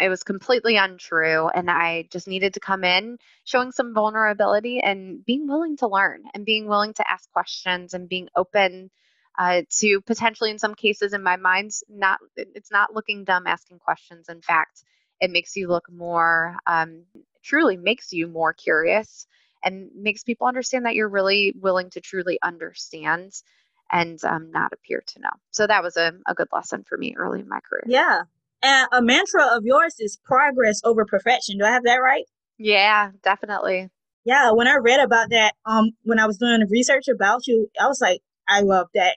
it 0.00 0.08
was 0.08 0.22
completely 0.22 0.76
untrue 0.76 1.48
and 1.48 1.70
i 1.70 2.06
just 2.12 2.28
needed 2.28 2.54
to 2.54 2.60
come 2.60 2.84
in 2.84 3.18
showing 3.44 3.72
some 3.72 3.94
vulnerability 3.94 4.80
and 4.80 5.24
being 5.24 5.48
willing 5.48 5.76
to 5.76 5.88
learn 5.88 6.22
and 6.34 6.44
being 6.44 6.68
willing 6.68 6.94
to 6.94 7.10
ask 7.10 7.30
questions 7.32 7.94
and 7.94 8.08
being 8.08 8.28
open 8.36 8.90
uh, 9.38 9.62
to 9.70 10.00
potentially 10.00 10.50
in 10.50 10.58
some 10.58 10.74
cases 10.74 11.12
in 11.12 11.22
my 11.22 11.36
mind 11.36 11.70
not 11.88 12.18
it's 12.36 12.72
not 12.72 12.92
looking 12.94 13.24
dumb 13.24 13.46
asking 13.46 13.78
questions. 13.78 14.28
In 14.28 14.42
fact 14.42 14.82
it 15.20 15.30
makes 15.30 15.56
you 15.56 15.68
look 15.68 15.90
more 15.90 16.56
um, 16.66 17.04
truly 17.42 17.76
makes 17.76 18.12
you 18.12 18.26
more 18.26 18.52
curious 18.52 19.26
and 19.62 19.90
makes 19.94 20.22
people 20.22 20.46
understand 20.46 20.86
that 20.86 20.94
you're 20.94 21.08
really 21.08 21.54
willing 21.60 21.90
to 21.90 22.00
truly 22.00 22.38
understand 22.42 23.32
and 23.90 24.22
um, 24.24 24.50
not 24.50 24.72
appear 24.72 25.02
to 25.06 25.20
know. 25.20 25.30
So 25.50 25.66
that 25.66 25.82
was 25.82 25.96
a, 25.96 26.12
a 26.26 26.34
good 26.34 26.48
lesson 26.52 26.84
for 26.88 26.98
me 26.98 27.14
early 27.16 27.40
in 27.40 27.48
my 27.48 27.60
career. 27.60 27.84
Yeah. 27.86 28.22
And 28.62 28.88
a 28.92 29.00
mantra 29.00 29.56
of 29.56 29.64
yours 29.64 29.96
is 29.98 30.18
progress 30.24 30.80
over 30.84 31.04
perfection. 31.04 31.58
Do 31.58 31.64
I 31.64 31.70
have 31.70 31.84
that 31.84 31.96
right? 31.96 32.24
Yeah, 32.58 33.12
definitely. 33.22 33.88
Yeah, 34.24 34.50
when 34.50 34.66
I 34.66 34.76
read 34.76 35.00
about 35.00 35.30
that, 35.30 35.54
um, 35.64 35.92
when 36.02 36.18
I 36.18 36.26
was 36.26 36.38
doing 36.38 36.66
research 36.68 37.08
about 37.08 37.46
you, 37.46 37.70
I 37.80 37.86
was 37.86 38.00
like, 38.00 38.20
I 38.48 38.60
love 38.60 38.88
that, 38.94 39.16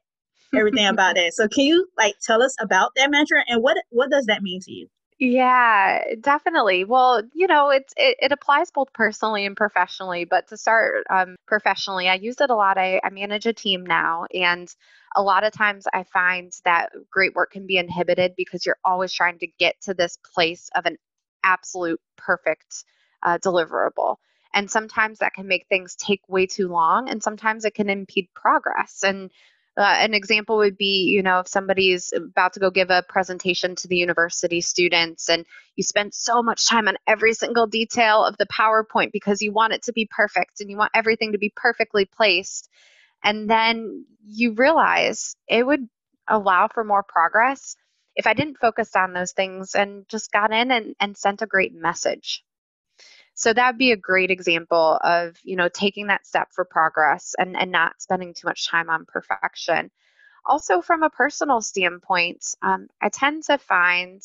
everything 0.55 0.86
about 0.86 1.15
that. 1.17 1.34
So, 1.34 1.47
can 1.47 1.65
you 1.65 1.88
like 1.97 2.15
tell 2.21 2.41
us 2.43 2.55
about 2.62 2.91
that 2.95 3.10
mantra 3.10 3.43
and 3.47 3.63
what 3.63 3.77
what 3.89 4.12
does 4.12 4.27
that 4.27 4.43
mean 4.43 4.62
to 4.62 4.71
you? 4.71 4.88
Yeah, 5.23 6.15
definitely. 6.19 6.84
Well, 6.84 7.21
you 7.36 7.45
know, 7.45 7.69
it's 7.69 7.93
it, 7.95 8.17
it 8.19 8.31
applies 8.31 8.71
both 8.71 8.91
personally 8.91 9.45
and 9.45 9.55
professionally. 9.55 10.25
But 10.25 10.47
to 10.47 10.57
start 10.57 11.05
um, 11.12 11.36
professionally, 11.47 12.10
I 12.10 12.15
use 12.15 12.41
it 12.41 12.49
a 12.49 12.55
lot. 12.55 12.79
I, 12.79 12.99
I 13.03 13.12
manage 13.12 13.45
a 13.45 13.53
team 13.53 13.86
now, 13.86 14.25
and 14.34 14.67
a 15.15 15.21
lot 15.21 15.43
of 15.43 15.53
times 15.53 15.86
I 15.93 16.05
find 16.05 16.51
that 16.65 16.91
great 17.12 17.36
work 17.36 17.51
can 17.51 17.67
be 17.67 17.77
inhibited 17.77 18.34
because 18.36 18.65
you're 18.65 18.79
always 18.84 19.13
trying 19.13 19.38
to 19.39 19.47
get 19.60 19.75
to 19.84 19.93
this 19.93 20.17
place 20.34 20.71
of 20.75 20.88
an 20.88 20.97
absolute 21.43 22.01
perfect 22.17 22.84
uh, 23.21 23.38
deliverable. 23.38 24.15
And 24.55 24.71
sometimes 24.71 25.19
that 25.19 25.34
can 25.36 25.47
make 25.47 25.67
things 25.69 25.95
take 25.95 26.21
way 26.29 26.47
too 26.47 26.67
long, 26.67 27.10
and 27.10 27.21
sometimes 27.21 27.63
it 27.65 27.75
can 27.75 27.91
impede 27.91 28.29
progress. 28.34 29.03
And 29.03 29.29
uh, 29.81 29.95
an 29.99 30.13
example 30.13 30.57
would 30.57 30.77
be, 30.77 31.05
you 31.05 31.23
know, 31.23 31.39
if 31.39 31.47
somebody's 31.47 32.13
about 32.13 32.53
to 32.53 32.59
go 32.59 32.69
give 32.69 32.89
a 32.89 33.03
presentation 33.09 33.75
to 33.75 33.87
the 33.87 33.97
university 33.97 34.61
students 34.61 35.29
and 35.29 35.45
you 35.75 35.83
spend 35.83 36.13
so 36.13 36.41
much 36.41 36.67
time 36.67 36.87
on 36.87 36.97
every 37.07 37.33
single 37.33 37.67
detail 37.67 38.23
of 38.23 38.37
the 38.37 38.47
PowerPoint 38.47 39.11
because 39.11 39.41
you 39.41 39.51
want 39.51 39.73
it 39.73 39.83
to 39.83 39.93
be 39.93 40.07
perfect 40.09 40.61
and 40.61 40.69
you 40.69 40.77
want 40.77 40.91
everything 40.93 41.33
to 41.33 41.37
be 41.37 41.51
perfectly 41.55 42.05
placed. 42.05 42.69
And 43.23 43.49
then 43.49 44.05
you 44.25 44.53
realize 44.53 45.35
it 45.47 45.65
would 45.65 45.87
allow 46.27 46.67
for 46.67 46.83
more 46.83 47.03
progress 47.03 47.75
if 48.15 48.27
I 48.27 48.33
didn't 48.33 48.59
focus 48.59 48.95
on 48.95 49.13
those 49.13 49.31
things 49.31 49.75
and 49.75 50.07
just 50.09 50.31
got 50.31 50.51
in 50.51 50.71
and, 50.71 50.95
and 50.99 51.17
sent 51.17 51.41
a 51.41 51.47
great 51.47 51.73
message. 51.73 52.43
So 53.33 53.53
that'd 53.53 53.77
be 53.77 53.91
a 53.91 53.97
great 53.97 54.31
example 54.31 54.99
of, 55.03 55.37
you 55.43 55.55
know, 55.55 55.69
taking 55.69 56.07
that 56.07 56.27
step 56.27 56.49
for 56.51 56.65
progress 56.65 57.33
and, 57.37 57.55
and 57.57 57.71
not 57.71 58.01
spending 58.01 58.33
too 58.33 58.47
much 58.47 58.67
time 58.67 58.89
on 58.89 59.05
perfection. 59.05 59.89
Also, 60.45 60.81
from 60.81 61.03
a 61.03 61.09
personal 61.09 61.61
standpoint, 61.61 62.45
um, 62.61 62.87
I 63.01 63.09
tend 63.09 63.43
to 63.43 63.57
find 63.57 64.21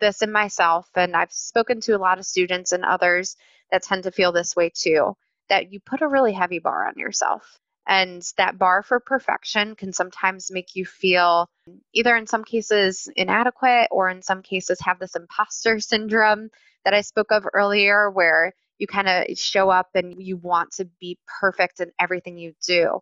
this 0.00 0.22
in 0.22 0.30
myself, 0.30 0.88
and 0.94 1.16
I've 1.16 1.32
spoken 1.32 1.80
to 1.82 1.96
a 1.96 1.98
lot 1.98 2.18
of 2.18 2.26
students 2.26 2.72
and 2.72 2.84
others 2.84 3.36
that 3.70 3.82
tend 3.82 4.04
to 4.04 4.10
feel 4.10 4.32
this 4.32 4.54
way 4.54 4.70
too, 4.74 5.16
that 5.48 5.72
you 5.72 5.80
put 5.80 6.02
a 6.02 6.08
really 6.08 6.32
heavy 6.32 6.58
bar 6.58 6.86
on 6.86 6.94
yourself. 6.96 7.58
And 7.86 8.22
that 8.36 8.58
bar 8.58 8.82
for 8.82 8.98
perfection 8.98 9.76
can 9.76 9.92
sometimes 9.92 10.50
make 10.50 10.74
you 10.74 10.84
feel 10.84 11.48
either 11.94 12.16
in 12.16 12.26
some 12.26 12.42
cases 12.42 13.08
inadequate 13.14 13.88
or 13.90 14.08
in 14.08 14.22
some 14.22 14.42
cases 14.42 14.80
have 14.80 14.98
this 14.98 15.14
imposter 15.14 15.78
syndrome 15.78 16.50
that 16.84 16.94
I 16.94 17.02
spoke 17.02 17.30
of 17.30 17.46
earlier, 17.52 18.10
where 18.10 18.52
you 18.78 18.86
kind 18.86 19.08
of 19.08 19.38
show 19.38 19.70
up 19.70 19.90
and 19.94 20.20
you 20.22 20.36
want 20.36 20.72
to 20.72 20.88
be 21.00 21.18
perfect 21.40 21.80
in 21.80 21.92
everything 21.98 22.38
you 22.38 22.54
do. 22.66 23.00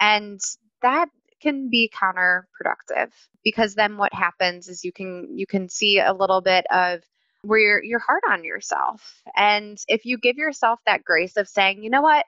And 0.00 0.40
that 0.82 1.08
can 1.40 1.70
be 1.70 1.90
counterproductive 1.94 3.10
because 3.44 3.74
then 3.74 3.96
what 3.96 4.12
happens 4.12 4.68
is 4.68 4.84
you 4.84 4.92
can 4.92 5.38
you 5.38 5.46
can 5.46 5.68
see 5.68 6.00
a 6.00 6.12
little 6.12 6.40
bit 6.40 6.66
of 6.70 7.00
where 7.42 7.60
you're, 7.60 7.84
you're 7.84 7.98
hard 8.00 8.22
on 8.28 8.44
yourself. 8.44 9.22
And 9.36 9.78
if 9.86 10.04
you 10.04 10.18
give 10.18 10.36
yourself 10.36 10.80
that 10.86 11.04
grace 11.04 11.36
of 11.36 11.48
saying, 11.48 11.84
you 11.84 11.90
know 11.90 12.02
what, 12.02 12.26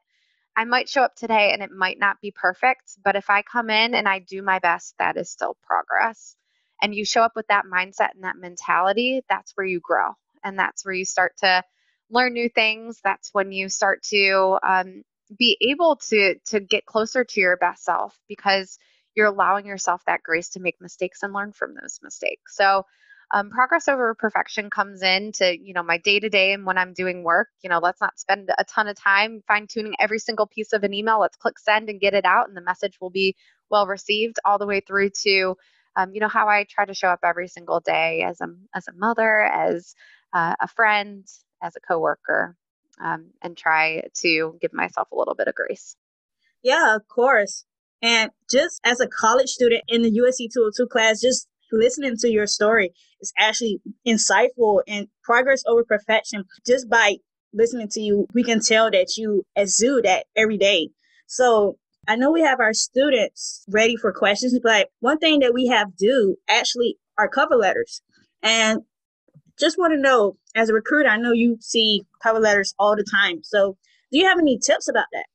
I 0.60 0.64
might 0.66 0.90
show 0.90 1.00
up 1.02 1.16
today 1.16 1.54
and 1.54 1.62
it 1.62 1.70
might 1.70 1.98
not 1.98 2.20
be 2.20 2.32
perfect, 2.32 2.98
but 3.02 3.16
if 3.16 3.30
I 3.30 3.40
come 3.40 3.70
in 3.70 3.94
and 3.94 4.06
I 4.06 4.18
do 4.18 4.42
my 4.42 4.58
best, 4.58 4.94
that 4.98 5.16
is 5.16 5.30
still 5.30 5.56
progress. 5.62 6.36
And 6.82 6.94
you 6.94 7.06
show 7.06 7.22
up 7.22 7.32
with 7.34 7.46
that 7.46 7.64
mindset 7.64 8.10
and 8.14 8.24
that 8.24 8.36
mentality, 8.36 9.22
that's 9.26 9.52
where 9.54 9.66
you 9.66 9.80
grow. 9.80 10.10
And 10.44 10.58
that's 10.58 10.84
where 10.84 10.92
you 10.92 11.06
start 11.06 11.32
to 11.38 11.62
learn 12.10 12.34
new 12.34 12.50
things. 12.50 13.00
That's 13.02 13.30
when 13.32 13.52
you 13.52 13.70
start 13.70 14.02
to 14.10 14.58
um, 14.62 15.02
be 15.38 15.56
able 15.62 15.96
to 16.10 16.34
to 16.48 16.60
get 16.60 16.84
closer 16.84 17.24
to 17.24 17.40
your 17.40 17.56
best 17.56 17.82
self 17.82 18.14
because 18.28 18.78
you're 19.16 19.28
allowing 19.28 19.64
yourself 19.64 20.02
that 20.06 20.22
grace 20.22 20.50
to 20.50 20.60
make 20.60 20.76
mistakes 20.78 21.22
and 21.22 21.32
learn 21.32 21.52
from 21.52 21.72
those 21.72 22.00
mistakes. 22.02 22.54
So 22.54 22.84
um, 23.32 23.50
progress 23.50 23.88
over 23.88 24.14
perfection 24.14 24.70
comes 24.70 25.02
in 25.02 25.32
to 25.32 25.56
you 25.56 25.72
know 25.72 25.82
my 25.82 25.98
day 25.98 26.18
to 26.18 26.28
day 26.28 26.52
and 26.52 26.66
when 26.66 26.78
i'm 26.78 26.92
doing 26.92 27.22
work 27.22 27.48
you 27.62 27.70
know 27.70 27.78
let's 27.78 28.00
not 28.00 28.18
spend 28.18 28.50
a 28.58 28.64
ton 28.64 28.88
of 28.88 28.96
time 28.96 29.42
fine 29.46 29.66
tuning 29.68 29.94
every 30.00 30.18
single 30.18 30.46
piece 30.46 30.72
of 30.72 30.84
an 30.84 30.94
email. 30.94 31.20
Let's 31.20 31.36
click 31.36 31.58
send 31.58 31.88
and 31.88 32.00
get 32.00 32.14
it 32.14 32.24
out 32.24 32.48
and 32.48 32.56
the 32.56 32.62
message 32.62 32.96
will 33.00 33.10
be 33.10 33.36
well 33.70 33.86
received 33.86 34.36
all 34.44 34.58
the 34.58 34.66
way 34.66 34.80
through 34.80 35.10
to 35.22 35.56
um, 35.96 36.12
you 36.12 36.20
know 36.20 36.28
how 36.28 36.48
i 36.48 36.64
try 36.68 36.84
to 36.84 36.94
show 36.94 37.08
up 37.08 37.20
every 37.24 37.48
single 37.48 37.80
day 37.80 38.22
as 38.22 38.40
a 38.40 38.46
as 38.74 38.88
a 38.88 38.92
mother 38.92 39.40
as 39.40 39.94
uh, 40.32 40.54
a 40.60 40.68
friend 40.68 41.26
as 41.62 41.74
a 41.76 41.80
coworker 41.80 42.56
um, 43.00 43.30
and 43.42 43.56
try 43.56 44.02
to 44.22 44.56
give 44.60 44.72
myself 44.72 45.08
a 45.10 45.16
little 45.16 45.34
bit 45.34 45.48
of 45.48 45.54
grace. 45.54 45.96
Yeah 46.62 46.96
of 46.96 47.08
course. 47.08 47.64
And 48.02 48.30
just 48.50 48.80
as 48.84 49.00
a 49.00 49.06
college 49.06 49.50
student 49.50 49.84
in 49.88 50.02
the 50.02 50.10
USC 50.10 50.48
202 50.52 50.86
class, 50.86 51.20
just 51.20 51.48
listening 51.72 52.16
to 52.18 52.28
your 52.28 52.46
story 52.46 52.92
is 53.20 53.32
actually 53.38 53.80
insightful 54.06 54.80
and 54.86 55.08
progress 55.22 55.62
over 55.66 55.84
perfection. 55.84 56.44
Just 56.66 56.88
by 56.88 57.16
listening 57.52 57.88
to 57.88 58.00
you, 58.00 58.26
we 58.34 58.42
can 58.42 58.60
tell 58.60 58.90
that 58.90 59.16
you 59.16 59.44
exude 59.56 60.04
that 60.04 60.26
every 60.36 60.58
day. 60.58 60.90
So 61.26 61.76
I 62.08 62.16
know 62.16 62.30
we 62.30 62.42
have 62.42 62.60
our 62.60 62.72
students 62.72 63.64
ready 63.68 63.96
for 63.96 64.12
questions, 64.12 64.58
but 64.62 64.88
one 65.00 65.18
thing 65.18 65.40
that 65.40 65.54
we 65.54 65.66
have 65.66 65.96
do 65.96 66.36
actually 66.48 66.96
are 67.18 67.28
cover 67.28 67.56
letters. 67.56 68.02
And 68.42 68.80
just 69.58 69.78
want 69.78 69.92
to 69.92 70.00
know, 70.00 70.36
as 70.54 70.70
a 70.70 70.74
recruiter, 70.74 71.08
I 71.08 71.18
know 71.18 71.32
you 71.32 71.58
see 71.60 72.02
cover 72.22 72.40
letters 72.40 72.74
all 72.78 72.96
the 72.96 73.04
time. 73.04 73.40
So 73.42 73.76
do 74.10 74.18
you 74.18 74.26
have 74.26 74.38
any 74.38 74.58
tips 74.58 74.88
about 74.88 75.06
that? 75.12 75.26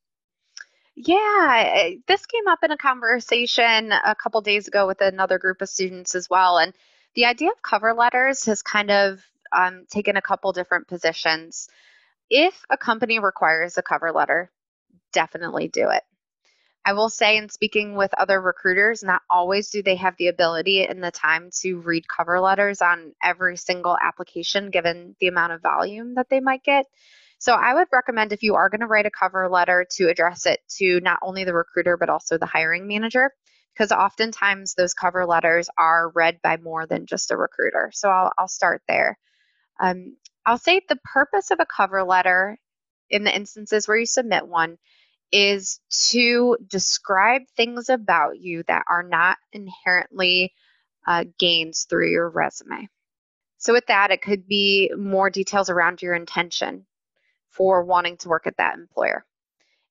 Yeah, 0.95 1.89
this 2.07 2.25
came 2.25 2.47
up 2.47 2.59
in 2.63 2.71
a 2.71 2.77
conversation 2.77 3.91
a 3.91 4.15
couple 4.15 4.41
days 4.41 4.67
ago 4.67 4.87
with 4.87 5.01
another 5.01 5.39
group 5.39 5.61
of 5.61 5.69
students 5.69 6.15
as 6.15 6.29
well. 6.29 6.57
And 6.57 6.73
the 7.15 7.25
idea 7.25 7.49
of 7.51 7.61
cover 7.61 7.93
letters 7.93 8.45
has 8.45 8.61
kind 8.61 8.91
of 8.91 9.21
um, 9.51 9.85
taken 9.89 10.15
a 10.15 10.21
couple 10.21 10.51
different 10.53 10.87
positions. 10.87 11.67
If 12.29 12.65
a 12.69 12.77
company 12.77 13.19
requires 13.19 13.77
a 13.77 13.83
cover 13.83 14.11
letter, 14.11 14.51
definitely 15.13 15.67
do 15.67 15.89
it. 15.89 16.03
I 16.85 16.93
will 16.93 17.09
say, 17.09 17.37
in 17.37 17.49
speaking 17.49 17.95
with 17.95 18.13
other 18.13 18.39
recruiters, 18.41 19.03
not 19.03 19.21
always 19.29 19.69
do 19.71 19.83
they 19.83 19.95
have 19.95 20.15
the 20.17 20.27
ability 20.27 20.85
and 20.85 21.03
the 21.03 21.11
time 21.11 21.49
to 21.61 21.79
read 21.81 22.07
cover 22.07 22.39
letters 22.39 22.81
on 22.81 23.13
every 23.23 23.57
single 23.57 23.97
application 24.01 24.69
given 24.71 25.15
the 25.19 25.27
amount 25.27 25.53
of 25.53 25.61
volume 25.61 26.15
that 26.15 26.29
they 26.29 26.39
might 26.39 26.63
get. 26.63 26.85
So 27.45 27.53
I 27.53 27.75
would 27.75 27.89
recommend 27.93 28.33
if 28.33 28.41
you 28.41 28.55
are 28.55 28.71
going 28.71 28.81
to 28.81 28.87
write 28.87 29.05
a 29.05 29.11
cover 29.11 29.47
letter 29.47 29.85
to 29.97 30.09
address 30.09 30.47
it 30.47 30.61
to 30.77 30.99
not 31.01 31.19
only 31.21 31.43
the 31.43 31.53
recruiter, 31.53 31.95
but 31.95 32.09
also 32.09 32.39
the 32.39 32.47
hiring 32.47 32.87
manager, 32.87 33.29
because 33.71 33.91
oftentimes 33.91 34.73
those 34.73 34.95
cover 34.95 35.27
letters 35.27 35.69
are 35.77 36.09
read 36.15 36.41
by 36.41 36.57
more 36.57 36.87
than 36.87 37.05
just 37.05 37.29
a 37.29 37.37
recruiter. 37.37 37.91
So 37.93 38.09
I'll, 38.09 38.31
I'll 38.39 38.47
start 38.47 38.81
there. 38.87 39.19
Um, 39.79 40.17
I'll 40.43 40.57
say 40.57 40.81
the 40.89 40.97
purpose 41.03 41.51
of 41.51 41.59
a 41.59 41.67
cover 41.67 42.03
letter 42.03 42.57
in 43.11 43.23
the 43.23 43.35
instances 43.35 43.87
where 43.87 43.97
you 43.97 44.07
submit 44.07 44.47
one 44.47 44.79
is 45.31 45.79
to 46.07 46.57
describe 46.67 47.43
things 47.55 47.89
about 47.89 48.39
you 48.39 48.63
that 48.63 48.85
are 48.89 49.03
not 49.03 49.37
inherently 49.53 50.51
uh, 51.05 51.25
gains 51.37 51.85
through 51.87 52.09
your 52.09 52.27
resume. 52.27 52.87
So, 53.59 53.71
with 53.71 53.85
that, 53.85 54.09
it 54.09 54.23
could 54.23 54.47
be 54.47 54.91
more 54.97 55.29
details 55.29 55.69
around 55.69 56.01
your 56.01 56.15
intention 56.15 56.87
for 57.55 57.83
wanting 57.83 58.17
to 58.17 58.29
work 58.29 58.47
at 58.47 58.57
that 58.57 58.75
employer. 58.75 59.25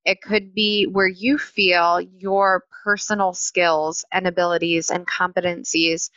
It 0.04 0.20
could 0.20 0.54
be 0.54 0.84
where 0.84 1.08
you 1.08 1.38
feel 1.38 2.00
your 2.00 2.64
personal 2.84 3.32
skills 3.32 4.04
and 4.12 4.26
abilities 4.26 4.90
and 4.90 5.06
competencies 5.06 6.10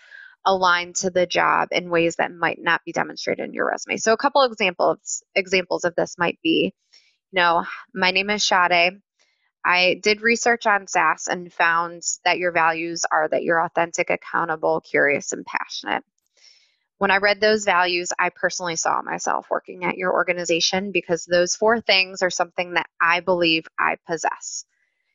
align 0.45 0.93
to 0.93 1.09
the 1.09 1.25
job 1.25 1.69
in 1.71 1.89
ways 1.89 2.17
that 2.17 2.31
might 2.33 2.59
not 2.61 2.81
be 2.85 2.91
demonstrated 2.91 3.45
in 3.45 3.53
your 3.53 3.67
resume. 3.67 3.97
So 3.97 4.13
a 4.13 4.17
couple 4.17 4.43
examples 4.43 5.23
examples 5.35 5.85
of 5.85 5.95
this 5.95 6.17
might 6.17 6.39
be, 6.43 6.73
you 7.31 7.41
know, 7.41 7.65
my 7.93 8.11
name 8.11 8.29
is 8.29 8.43
Sade. 8.43 9.01
I 9.65 9.99
did 10.01 10.21
research 10.21 10.65
on 10.65 10.87
SAS 10.87 11.27
and 11.27 11.51
found 11.51 12.03
that 12.25 12.37
your 12.37 12.51
values 12.53 13.03
are 13.11 13.27
that 13.29 13.43
you're 13.43 13.63
authentic, 13.63 14.09
accountable, 14.09 14.81
curious, 14.81 15.33
and 15.33 15.45
passionate. 15.45 16.03
When 16.97 17.11
I 17.11 17.17
read 17.17 17.39
those 17.39 17.63
values, 17.63 18.11
I 18.17 18.29
personally 18.29 18.75
saw 18.75 19.01
myself 19.03 19.47
working 19.51 19.85
at 19.85 19.97
your 19.97 20.13
organization 20.13 20.91
because 20.91 21.25
those 21.25 21.55
four 21.55 21.79
things 21.79 22.23
are 22.23 22.31
something 22.31 22.73
that 22.73 22.87
I 22.99 23.19
believe 23.19 23.67
I 23.77 23.97
possess. 24.07 24.65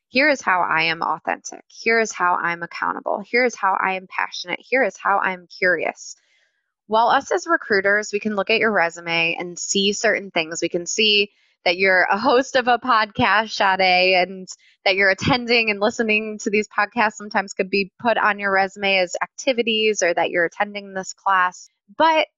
Here 0.09 0.29
is 0.29 0.41
how 0.41 0.61
I 0.61 0.83
am 0.85 1.03
authentic. 1.03 1.65
Here 1.67 1.99
is 1.99 2.13
how 2.13 2.35
I'm 2.35 2.63
accountable. 2.63 3.21
Here 3.21 3.45
is 3.45 3.57
how 3.57 3.77
I 3.81 3.95
am 3.95 4.07
passionate. 4.07 4.61
Here 4.61 4.85
is 4.85 4.97
how 4.97 5.19
I'm 5.19 5.47
curious. 5.47 6.17
While 6.87 7.09
us 7.09 7.33
as 7.33 7.47
recruiters, 7.47 8.11
we 8.13 8.21
can 8.21 8.37
look 8.37 8.51
at 8.51 8.59
your 8.61 8.73
resume 8.73 9.37
and 9.39 9.59
see 9.59 9.93
certain 9.93 10.31
things. 10.31 10.61
We 10.61 10.69
can 10.69 10.87
see 10.87 11.31
that 11.65 11.77
you're 11.77 12.03
a 12.11 12.19
host 12.19 12.57
of 12.57 12.69
a 12.69 12.79
podcast, 12.79 13.51
Sade, 13.51 14.17
and 14.29 14.49
that 14.85 14.97
you're 14.97 15.11
attending 15.11 15.71
and 15.71 15.81
listening 15.81 16.39
to 16.41 16.51
these 16.51 16.69
podcasts 16.69 17.15
sometimes 17.15 17.53
could 17.53 17.71
be 17.71 17.93
put 18.01 18.19
on 18.19 18.39
your 18.39 18.53
resume 18.53 18.99
as 18.99 19.15
activities 19.23 20.03
or 20.03 20.13
that 20.15 20.31
you're 20.31 20.45
attending 20.45 20.95
this 20.95 21.13
class. 21.13 21.69
But 21.97 22.29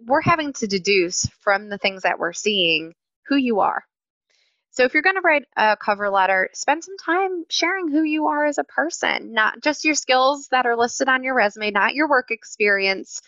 we're 0.00 0.20
having 0.22 0.52
to 0.54 0.66
deduce 0.66 1.26
from 1.40 1.68
the 1.68 1.78
things 1.78 2.02
that 2.02 2.18
we're 2.18 2.32
seeing 2.32 2.94
who 3.28 3.36
you 3.36 3.60
are. 3.60 3.84
So 4.72 4.84
if 4.84 4.92
you're 4.92 5.02
going 5.04 5.14
to 5.16 5.22
write 5.22 5.44
a 5.56 5.76
cover 5.76 6.10
letter, 6.10 6.50
spend 6.52 6.82
some 6.84 6.96
time 6.98 7.44
sharing 7.48 7.88
who 7.88 8.02
you 8.02 8.26
are 8.26 8.44
as 8.44 8.58
a 8.58 8.64
person, 8.64 9.32
not 9.32 9.62
just 9.62 9.84
your 9.84 9.94
skills 9.94 10.48
that 10.50 10.66
are 10.66 10.76
listed 10.76 11.08
on 11.08 11.22
your 11.22 11.34
resume, 11.34 11.70
not 11.70 11.94
your 11.94 12.08
work 12.08 12.30
experience. 12.30 13.20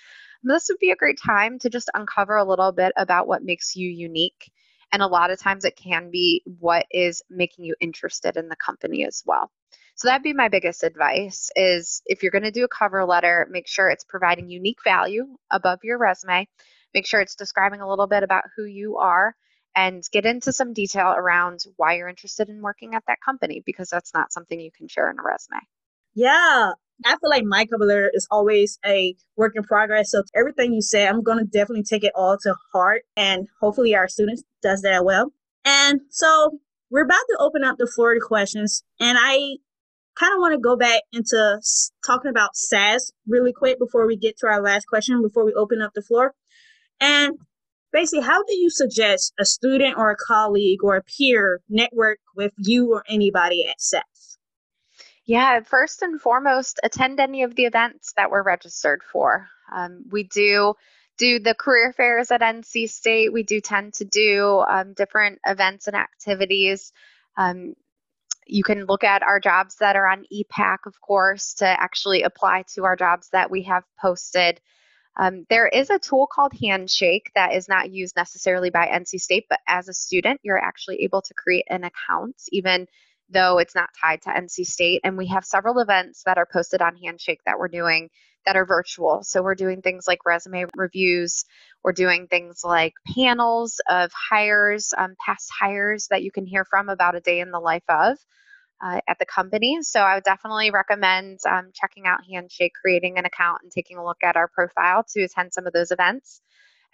This 0.43 0.69
would 0.69 0.79
be 0.79 0.91
a 0.91 0.97
great 0.97 1.19
time 1.25 1.59
to 1.61 1.71
just 1.71 1.89
uncover 1.95 2.37
a 2.37 2.45
little 2.45 2.73
bit 2.73 2.93
about 2.97 3.29
what 3.29 3.45
makes 3.45 3.77
you 3.77 3.89
unique 3.89 4.51
and 4.97 5.03
a 5.03 5.07
lot 5.07 5.31
of 5.31 5.39
times 5.39 5.67
it 5.67 5.77
can 5.77 6.11
be 6.11 6.43
what 6.59 6.87
is 6.91 7.21
making 7.29 7.67
you 7.67 7.75
interested 7.83 8.39
in 8.39 8.49
the 8.49 8.57
company 8.57 9.05
as 9.05 9.23
well. 9.27 9.51
So 9.95 10.09
that'd 10.09 10.23
be 10.23 10.33
my 10.33 10.49
biggest 10.49 10.83
advice 10.83 11.51
is 11.55 12.01
if 12.07 12.23
you're 12.23 12.33
going 12.33 12.45
to 12.45 12.51
do 12.51 12.65
a 12.65 12.69
cover 12.69 13.05
letter, 13.05 13.47
make 13.51 13.69
sure 13.69 13.91
it's 13.91 14.05
providing 14.05 14.49
unique 14.49 14.79
value 14.83 15.27
above 15.51 15.81
your 15.83 15.99
resume. 15.99 16.49
Make 16.95 17.07
sure 17.07 17.21
it's 17.21 17.35
describing 17.35 17.83
a 17.83 17.89
little 17.91 18.07
bit 18.07 18.23
about 18.23 18.45
who 18.57 18.65
you 18.65 18.97
are 18.97 19.37
and 19.75 20.03
get 20.13 20.25
into 20.25 20.51
some 20.51 20.73
detail 20.73 21.13
around 21.15 21.61
why 21.77 21.99
you're 21.99 22.09
interested 22.09 22.49
in 22.49 22.63
working 22.63 22.95
at 22.95 23.05
that 23.07 23.21
company 23.23 23.63
because 23.67 23.91
that's 23.91 24.15
not 24.15 24.33
something 24.33 24.59
you 24.59 24.71
can 24.75 24.89
share 24.89 25.11
in 25.11 25.19
a 25.19 25.23
resume. 25.23 25.61
Yeah, 26.15 26.73
I 27.05 27.11
feel 27.11 27.31
like 27.31 27.45
my 27.45 27.67
cover 27.67 27.85
letter 27.85 28.11
is 28.15 28.27
always 28.31 28.79
a 28.85 29.15
work 29.37 29.53
in 29.55 29.63
progress. 29.63 30.11
So 30.11 30.23
everything 30.35 30.73
you 30.73 30.81
say, 30.81 31.07
I'm 31.07 31.23
going 31.23 31.39
to 31.39 31.45
definitely 31.45 31.85
take 31.85 32.05
it 32.05 32.13
all 32.15 32.39
to 32.43 32.55
heart, 32.73 33.03
and 33.17 33.47
hopefully 33.61 33.95
our 33.95 34.09
students 34.09 34.43
does 34.63 34.83
that 34.83 35.05
well. 35.05 35.33
And 35.65 36.01
so 36.11 36.59
we're 36.91 37.05
about 37.05 37.25
to 37.29 37.37
open 37.41 37.65
up 37.65 37.77
the 37.79 37.91
floor 37.95 38.15
to 38.15 38.21
questions, 38.21 38.83
and 39.01 39.19
I 39.21 39.57
kind 40.19 40.33
of 40.33 40.39
want 40.39 40.55
to 40.55 40.61
go 40.61 40.77
back 40.77 41.03
into 41.13 41.61
talking 42.07 42.31
about 42.31 42.57
SAS 42.57 43.13
really 43.27 43.53
quick 43.53 43.79
before 43.79 44.07
we 44.07 44.17
get 44.17 44.39
to 44.39 44.47
our 44.47 44.63
last 44.63 44.87
question, 44.87 45.21
before 45.21 45.45
we 45.45 45.53
open 45.53 45.83
up 45.83 45.93
the 45.95 46.03
floor. 46.03 46.35
And 47.01 47.35
Basically, 47.97 48.27
how 48.27 48.43
do 48.43 48.55
you 48.55 48.69
suggest 48.69 49.33
a 49.41 49.47
student 49.47 49.97
or 49.97 50.11
a 50.11 50.17
colleague 50.17 50.81
or 50.83 50.97
a 50.97 51.03
peer 51.03 51.63
network 51.69 52.19
with 52.35 52.53
you 52.59 52.93
or 52.93 53.03
anybody 53.09 53.67
at 53.67 53.81
SAS? 53.81 54.03
Yeah, 55.27 55.61
first 55.61 56.03
and 56.03 56.21
foremost, 56.21 56.79
attend 56.85 57.19
any 57.19 57.43
of 57.43 57.57
the 57.57 57.65
events 57.65 58.13
that 58.17 58.31
we're 58.31 58.45
registered 58.45 59.03
for. 59.03 59.49
Um, 59.73 60.05
we 60.11 60.23
do 60.23 60.75
do 61.19 61.41
the 61.41 61.55
career 61.55 61.93
fairs 61.93 62.31
at 62.31 62.43
NC 62.43 62.89
State. 62.89 63.33
We 63.33 63.43
do 63.43 63.61
tend 63.61 63.95
to 63.95 64.05
do 64.05 64.65
um, 64.69 64.93
different 64.93 65.41
events 65.45 65.89
and 65.89 65.97
activities. 65.97 66.93
Um, 67.37 67.75
you 68.47 68.63
can 68.63 68.85
look 68.85 69.03
at 69.03 69.23
our 69.25 69.41
jobs 69.41 69.77
that 69.77 69.97
are 69.97 70.07
on 70.07 70.27
ePACK, 70.33 70.87
of 70.87 71.01
course, 71.01 71.55
to 71.55 71.67
actually 71.67 72.23
apply 72.23 72.65
to 72.75 72.85
our 72.85 72.95
jobs 72.95 73.29
that 73.31 73.51
we 73.51 73.63
have 73.65 73.83
posted. 74.01 74.61
Um, 75.19 75.47
there 75.49 75.67
is 75.67 75.91
a 75.91 75.99
tool 75.99 76.29
called 76.31 76.53
Handshake 76.61 77.33
that 77.35 77.55
is 77.55 77.69
not 77.69 77.91
used 77.91 78.15
necessarily 78.15 78.71
by 78.71 78.87
NC 78.87 79.21
State, 79.21 79.47
but 79.49 79.61
as 79.67 79.89
a 79.89 79.95
student, 79.95 80.41
you're 80.45 80.63
actually 80.63 81.03
able 81.03 81.23
to 81.23 81.35
create 81.35 81.65
an 81.69 81.83
account, 81.83 82.37
even 82.53 82.87
though 83.29 83.59
it's 83.59 83.75
not 83.75 83.91
tied 84.01 84.23
to 84.23 84.31
NC 84.31 84.67
State. 84.67 85.01
And 85.05 85.17
we 85.17 85.27
have 85.29 85.45
several 85.45 85.79
events 85.79 86.23
that 86.27 86.39
are 86.39 86.49
posted 86.51 86.81
on 86.81 86.97
Handshake 86.97 87.41
that 87.47 87.59
we're 87.59 87.69
doing 87.69 88.09
that 88.45 88.57
are 88.57 88.65
virtual. 88.65 89.23
So 89.25 89.43
we're 89.43 89.57
doing 89.57 89.83
things 89.83 90.05
like 90.07 90.25
resume 90.25 90.67
reviews, 90.77 91.45
we're 91.83 91.93
doing 91.93 92.29
things 92.29 92.61
like 92.65 92.95
panels 93.15 93.81
of 93.89 94.13
hires, 94.13 94.95
um, 94.97 95.15
past 95.25 95.51
hires 95.59 96.07
that 96.11 96.23
you 96.23 96.31
can 96.31 96.47
hear 96.47 96.65
from 96.65 96.89
about 96.89 97.17
a 97.17 97.21
day 97.21 97.41
in 97.41 97.51
the 97.51 97.61
life 97.61 97.85
of. 97.89 98.17
Uh, 98.79 99.01
at 99.09 99.19
the 99.19 99.25
company. 99.25 99.79
So 99.81 100.01
I 100.01 100.17
would 100.17 100.25
definitely 100.25 100.71
recommend 100.71 101.39
um, 101.49 101.71
checking 101.73 102.07
out 102.07 102.21
Handshake, 102.31 102.73
creating 102.79 103.17
an 103.19 103.25
account, 103.25 103.61
and 103.63 103.73
taking 103.73 103.97
a 103.97 104.05
look 104.05 104.23
at 104.23 104.37
our 104.37 104.49
profile 104.49 105.03
to 105.15 105.23
attend 105.23 105.55
some 105.55 105.67
of 105.67 105.73
those 105.73 105.91
events. 105.93 106.43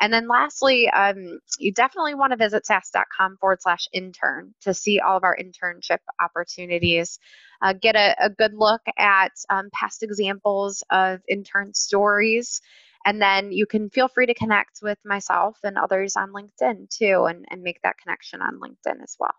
And 0.01 0.13
then 0.13 0.29
lastly, 0.29 0.89
um, 0.91 1.39
you 1.59 1.73
definitely 1.73 2.15
want 2.15 2.33
to 2.33 2.37
visit 2.37 2.67
sas.com 2.67 3.37
forward 3.39 3.63
slash 3.63 3.89
intern 3.93 4.55
to 4.63 4.75
see 4.75 4.99
all 4.99 5.17
of 5.17 5.25
our 5.25 5.37
internship 5.37 5.99
opportunities. 6.21 7.19
Uh, 7.61 7.73
get 7.73 7.95
a, 7.95 8.17
a, 8.25 8.29
good 8.29 8.55
look 8.55 8.81
at 8.99 9.33
um, 9.49 9.69
past 9.73 10.03
examples 10.03 10.83
of 10.91 11.21
intern 11.29 11.73
stories. 11.75 12.61
And 13.05 13.23
then 13.23 13.53
you 13.53 13.67
can 13.67 13.91
feel 13.91 14.09
free 14.09 14.27
to 14.27 14.35
connect 14.35 14.81
with 14.83 14.99
myself 15.05 15.59
and 15.63 15.79
others 15.79 16.17
on 16.17 16.33
LinkedIn 16.33 16.89
too 16.91 17.27
and, 17.29 17.45
and 17.51 17.63
make 17.63 17.81
that 17.83 17.99
connection 17.99 18.41
on 18.43 18.59
LinkedIn 18.59 19.03
as 19.03 19.17
well. 19.19 19.35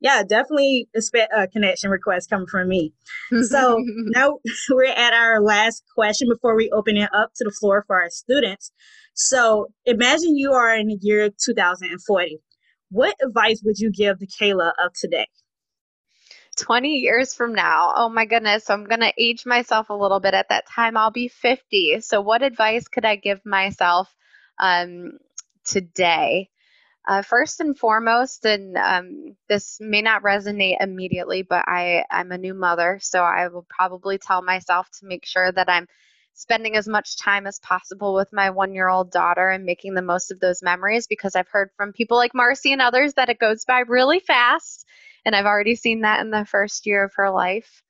Yeah, 0.00 0.22
definitely 0.22 0.88
expect 0.94 1.32
a 1.34 1.48
connection 1.48 1.90
request 1.90 2.28
coming 2.28 2.46
from 2.46 2.68
me. 2.68 2.92
So 3.48 3.78
now 4.14 4.38
we're 4.70 4.84
at 4.84 5.12
our 5.12 5.40
last 5.40 5.84
question 5.94 6.28
before 6.28 6.54
we 6.54 6.70
open 6.70 6.96
it 6.96 7.08
up 7.14 7.30
to 7.36 7.44
the 7.44 7.50
floor 7.50 7.84
for 7.86 8.00
our 8.00 8.10
students. 8.10 8.72
So 9.14 9.68
imagine 9.86 10.36
you 10.36 10.52
are 10.52 10.76
in 10.76 10.88
the 10.88 10.98
year 11.00 11.30
2040. 11.30 12.38
What 12.90 13.16
advice 13.24 13.62
would 13.64 13.78
you 13.78 13.90
give 13.90 14.18
the 14.18 14.26
Kayla 14.26 14.72
of 14.84 14.92
today? 14.94 15.26
20 16.56 16.88
years 16.88 17.34
from 17.34 17.54
now. 17.54 17.92
Oh 17.94 18.08
my 18.08 18.24
goodness. 18.24 18.64
So 18.64 18.74
I'm 18.74 18.84
going 18.84 19.00
to 19.00 19.12
age 19.18 19.44
myself 19.46 19.90
a 19.90 19.94
little 19.94 20.20
bit. 20.20 20.34
At 20.34 20.48
that 20.48 20.66
time, 20.68 20.96
I'll 20.96 21.10
be 21.10 21.28
50. 21.28 22.00
So, 22.00 22.20
what 22.20 22.42
advice 22.42 22.88
could 22.88 23.04
I 23.04 23.16
give 23.16 23.44
myself 23.44 24.14
um, 24.58 25.18
today? 25.64 26.48
Uh, 27.06 27.22
first 27.22 27.60
and 27.60 27.78
foremost, 27.78 28.44
and 28.44 28.76
um, 28.76 29.36
this 29.48 29.78
may 29.80 30.02
not 30.02 30.22
resonate 30.22 30.76
immediately, 30.80 31.42
but 31.42 31.64
I, 31.68 32.04
I'm 32.10 32.32
a 32.32 32.38
new 32.38 32.54
mother. 32.54 32.98
So, 33.00 33.22
I 33.22 33.48
will 33.48 33.66
probably 33.68 34.18
tell 34.18 34.42
myself 34.42 34.88
to 34.98 35.06
make 35.06 35.24
sure 35.24 35.52
that 35.52 35.68
I'm 35.68 35.86
spending 36.34 36.76
as 36.76 36.86
much 36.86 37.16
time 37.18 37.46
as 37.46 37.58
possible 37.60 38.14
with 38.14 38.32
my 38.32 38.50
one 38.50 38.74
year 38.74 38.88
old 38.88 39.10
daughter 39.10 39.48
and 39.50 39.64
making 39.64 39.94
the 39.94 40.02
most 40.02 40.30
of 40.30 40.40
those 40.40 40.62
memories 40.62 41.06
because 41.06 41.34
I've 41.34 41.48
heard 41.48 41.70
from 41.76 41.92
people 41.92 42.16
like 42.18 42.34
Marcy 42.34 42.72
and 42.72 42.82
others 42.82 43.14
that 43.14 43.30
it 43.30 43.38
goes 43.38 43.64
by 43.64 43.80
really 43.80 44.20
fast. 44.20 44.84
And 45.24 45.34
I've 45.34 45.46
already 45.46 45.76
seen 45.76 46.02
that 46.02 46.20
in 46.20 46.30
the 46.30 46.44
first 46.44 46.86
year 46.86 47.04
of 47.04 47.12
her 47.16 47.30
life. 47.30 47.82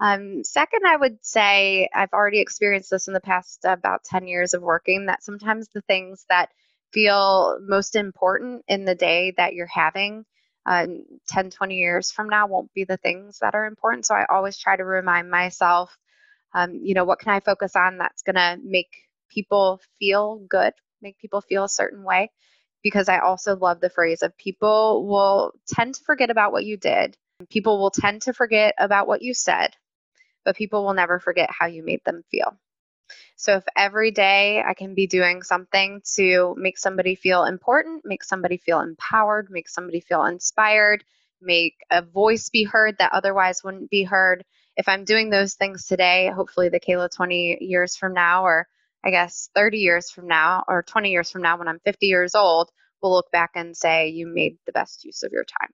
Um, 0.00 0.44
second, 0.44 0.82
I 0.86 0.96
would 0.96 1.18
say 1.24 1.88
I've 1.94 2.12
already 2.12 2.40
experienced 2.40 2.90
this 2.90 3.08
in 3.08 3.14
the 3.14 3.20
past 3.20 3.60
about 3.64 4.04
10 4.04 4.28
years 4.28 4.52
of 4.52 4.62
working 4.62 5.06
that 5.06 5.22
sometimes 5.22 5.68
the 5.68 5.80
things 5.82 6.26
that 6.28 6.50
feel 6.92 7.58
most 7.60 7.96
important 7.96 8.64
in 8.68 8.84
the 8.84 8.94
day 8.94 9.34
that 9.36 9.54
you're 9.54 9.66
having 9.66 10.24
uh, 10.66 10.86
10, 11.28 11.50
20 11.50 11.76
years 11.76 12.10
from 12.10 12.28
now 12.28 12.46
won't 12.48 12.72
be 12.74 12.84
the 12.84 12.96
things 12.96 13.38
that 13.40 13.54
are 13.54 13.66
important. 13.66 14.04
So 14.04 14.14
I 14.14 14.26
always 14.28 14.58
try 14.58 14.76
to 14.76 14.84
remind 14.84 15.30
myself 15.30 15.96
um, 16.56 16.74
you 16.82 16.94
know, 16.94 17.04
what 17.04 17.18
can 17.18 17.32
I 17.32 17.40
focus 17.40 17.76
on 17.76 17.98
that's 17.98 18.22
going 18.22 18.36
to 18.36 18.58
make 18.64 18.88
people 19.30 19.80
feel 19.98 20.40
good, 20.48 20.72
make 21.02 21.18
people 21.18 21.42
feel 21.42 21.64
a 21.64 21.68
certain 21.68 22.02
way? 22.02 22.30
Because 22.82 23.08
I 23.10 23.18
also 23.18 23.56
love 23.56 23.80
the 23.80 23.90
phrase 23.90 24.22
of 24.22 24.36
people 24.38 25.06
will 25.06 25.52
tend 25.68 25.96
to 25.96 26.04
forget 26.04 26.30
about 26.30 26.52
what 26.52 26.64
you 26.64 26.78
did. 26.78 27.16
People 27.50 27.78
will 27.78 27.90
tend 27.90 28.22
to 28.22 28.32
forget 28.32 28.74
about 28.78 29.06
what 29.06 29.20
you 29.20 29.34
said, 29.34 29.76
but 30.46 30.56
people 30.56 30.84
will 30.84 30.94
never 30.94 31.20
forget 31.20 31.50
how 31.50 31.66
you 31.66 31.84
made 31.84 32.00
them 32.06 32.22
feel. 32.30 32.56
So 33.36 33.56
if 33.56 33.64
every 33.76 34.10
day 34.10 34.62
I 34.66 34.74
can 34.74 34.94
be 34.94 35.06
doing 35.06 35.42
something 35.42 36.00
to 36.14 36.54
make 36.58 36.78
somebody 36.78 37.14
feel 37.14 37.44
important, 37.44 38.02
make 38.04 38.24
somebody 38.24 38.56
feel 38.56 38.80
empowered, 38.80 39.48
make 39.50 39.68
somebody 39.68 40.00
feel 40.00 40.24
inspired, 40.24 41.04
make 41.40 41.74
a 41.90 42.02
voice 42.02 42.48
be 42.50 42.64
heard 42.64 42.96
that 42.98 43.12
otherwise 43.12 43.62
wouldn't 43.62 43.90
be 43.90 44.04
heard, 44.04 44.44
if 44.76 44.88
I'm 44.88 45.04
doing 45.04 45.30
those 45.30 45.54
things 45.54 45.86
today, 45.86 46.30
hopefully 46.34 46.68
the 46.68 46.80
Kayla 46.80 47.08
20 47.10 47.58
years 47.60 47.96
from 47.96 48.12
now, 48.12 48.44
or 48.44 48.66
I 49.04 49.10
guess 49.10 49.48
30 49.54 49.78
years 49.78 50.10
from 50.10 50.28
now, 50.28 50.64
or 50.68 50.82
20 50.82 51.10
years 51.10 51.30
from 51.30 51.42
now 51.42 51.58
when 51.58 51.68
I'm 51.68 51.80
50 51.80 52.06
years 52.06 52.34
old, 52.34 52.70
will 53.00 53.12
look 53.12 53.30
back 53.30 53.52
and 53.54 53.76
say 53.76 54.08
you 54.08 54.26
made 54.26 54.58
the 54.66 54.72
best 54.72 55.04
use 55.04 55.22
of 55.22 55.32
your 55.32 55.44
time. 55.44 55.70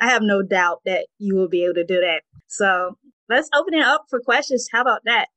I 0.00 0.08
have 0.08 0.22
no 0.22 0.42
doubt 0.42 0.80
that 0.84 1.06
you 1.18 1.36
will 1.36 1.48
be 1.48 1.64
able 1.64 1.74
to 1.74 1.84
do 1.84 2.00
that. 2.00 2.22
So 2.48 2.98
let's 3.28 3.48
open 3.54 3.74
it 3.74 3.84
up 3.84 4.06
for 4.10 4.20
questions. 4.20 4.68
How 4.72 4.80
about 4.80 5.02
that? 5.04 5.28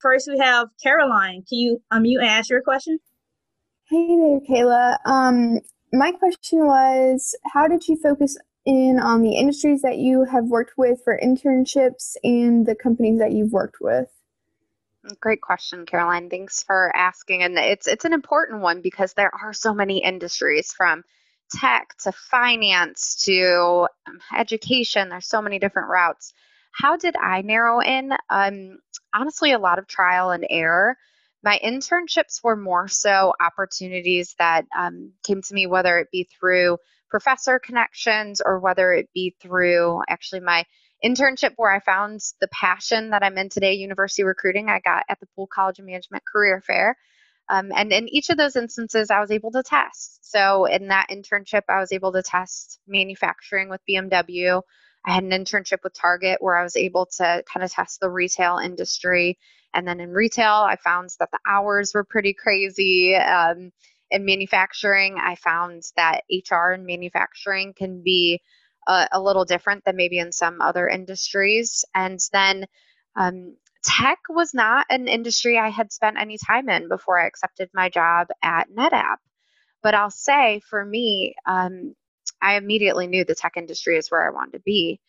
First, 0.00 0.28
we 0.30 0.38
have 0.38 0.68
Caroline. 0.82 1.44
Can 1.48 1.58
you 1.58 1.82
unmute 1.92 2.18
and 2.20 2.28
ask 2.28 2.50
your 2.50 2.62
question? 2.62 2.98
Hey 3.90 4.06
there, 4.06 4.40
Kayla. 4.40 4.98
Um, 5.04 5.60
my 5.92 6.12
question 6.12 6.66
was 6.66 7.34
How 7.52 7.66
did 7.66 7.88
you 7.88 7.96
focus 7.96 8.36
in 8.64 9.00
on 9.00 9.22
the 9.22 9.36
industries 9.36 9.82
that 9.82 9.98
you 9.98 10.24
have 10.24 10.44
worked 10.44 10.74
with 10.76 11.00
for 11.02 11.18
internships 11.18 12.16
and 12.22 12.66
the 12.66 12.74
companies 12.74 13.18
that 13.18 13.32
you've 13.32 13.52
worked 13.52 13.78
with? 13.80 14.08
Great 15.20 15.40
question, 15.40 15.86
Caroline. 15.86 16.28
Thanks 16.28 16.62
for 16.62 16.94
asking. 16.94 17.42
And 17.42 17.58
it's 17.58 17.86
it's 17.86 18.04
an 18.04 18.12
important 18.12 18.60
one 18.60 18.82
because 18.82 19.14
there 19.14 19.34
are 19.34 19.52
so 19.52 19.72
many 19.72 20.02
industries 20.02 20.72
from 20.72 21.02
tech 21.50 21.96
to 22.02 22.12
finance 22.12 23.24
to 23.24 23.88
um, 24.06 24.20
education. 24.36 25.08
There's 25.08 25.26
so 25.26 25.40
many 25.40 25.58
different 25.58 25.88
routes. 25.88 26.34
How 26.72 26.96
did 26.96 27.16
I 27.16 27.42
narrow 27.42 27.80
in? 27.80 28.12
Um, 28.28 28.78
honestly, 29.18 29.52
a 29.52 29.58
lot 29.58 29.78
of 29.78 29.86
trial 29.86 30.30
and 30.30 30.46
error. 30.48 30.96
My 31.42 31.58
internships 31.64 32.42
were 32.42 32.56
more 32.56 32.88
so 32.88 33.32
opportunities 33.40 34.34
that 34.38 34.66
um, 34.76 35.12
came 35.24 35.42
to 35.42 35.54
me, 35.54 35.66
whether 35.66 35.98
it 35.98 36.08
be 36.10 36.28
through 36.38 36.78
professor 37.08 37.58
connections 37.58 38.40
or 38.44 38.58
whether 38.60 38.92
it 38.92 39.08
be 39.14 39.34
through 39.40 40.02
actually 40.08 40.40
my 40.40 40.64
internship 41.04 41.52
where 41.56 41.70
I 41.70 41.80
found 41.80 42.20
the 42.40 42.48
passion 42.48 43.10
that 43.10 43.22
I'm 43.22 43.38
in 43.38 43.48
today, 43.48 43.74
university 43.74 44.24
recruiting, 44.24 44.68
I 44.68 44.80
got 44.80 45.04
at 45.08 45.20
the 45.20 45.28
Poole 45.34 45.48
College 45.52 45.78
of 45.78 45.86
Management 45.86 46.24
Career 46.30 46.60
Fair. 46.66 46.96
Um, 47.48 47.70
and 47.74 47.92
in 47.92 48.08
each 48.08 48.28
of 48.28 48.36
those 48.36 48.56
instances, 48.56 49.10
I 49.10 49.20
was 49.20 49.30
able 49.30 49.52
to 49.52 49.62
test. 49.62 50.30
So 50.30 50.66
in 50.66 50.88
that 50.88 51.08
internship, 51.10 51.62
I 51.68 51.80
was 51.80 51.92
able 51.92 52.12
to 52.12 52.22
test 52.22 52.78
manufacturing 52.86 53.70
with 53.70 53.80
BMW. 53.88 54.62
I 55.06 55.14
had 55.14 55.24
an 55.24 55.30
internship 55.30 55.78
with 55.82 55.94
Target 55.94 56.38
where 56.40 56.56
I 56.56 56.62
was 56.62 56.76
able 56.76 57.06
to 57.16 57.42
kind 57.52 57.64
of 57.64 57.72
test 57.72 58.00
the 58.00 58.10
retail 58.10 58.58
industry. 58.58 59.38
And 59.74 59.86
then 59.86 60.00
in 60.00 60.10
retail, 60.10 60.66
I 60.68 60.76
found 60.76 61.10
that 61.20 61.30
the 61.30 61.38
hours 61.46 61.92
were 61.94 62.04
pretty 62.04 62.34
crazy. 62.34 63.14
Um, 63.14 63.70
in 64.10 64.24
manufacturing, 64.24 65.18
I 65.18 65.34
found 65.36 65.82
that 65.96 66.22
HR 66.30 66.72
in 66.72 66.86
manufacturing 66.86 67.74
can 67.74 68.02
be 68.02 68.40
a, 68.86 69.08
a 69.12 69.20
little 69.20 69.44
different 69.44 69.84
than 69.84 69.96
maybe 69.96 70.18
in 70.18 70.32
some 70.32 70.60
other 70.60 70.88
industries. 70.88 71.84
And 71.94 72.18
then 72.32 72.66
um, 73.16 73.56
tech 73.84 74.18
was 74.28 74.54
not 74.54 74.86
an 74.90 75.08
industry 75.08 75.58
I 75.58 75.68
had 75.68 75.92
spent 75.92 76.18
any 76.18 76.38
time 76.38 76.68
in 76.68 76.88
before 76.88 77.20
I 77.20 77.26
accepted 77.26 77.70
my 77.74 77.88
job 77.88 78.28
at 78.42 78.70
NetApp. 78.70 79.16
But 79.82 79.94
I'll 79.94 80.10
say 80.10 80.60
for 80.68 80.84
me, 80.84 81.34
um, 81.46 81.94
I 82.42 82.56
immediately 82.56 83.06
knew 83.06 83.24
the 83.24 83.34
tech 83.34 83.54
industry 83.56 83.96
is 83.96 84.10
where 84.10 84.26
I 84.26 84.30
wanted 84.30 84.58
to 84.58 84.60
be. 84.60 85.00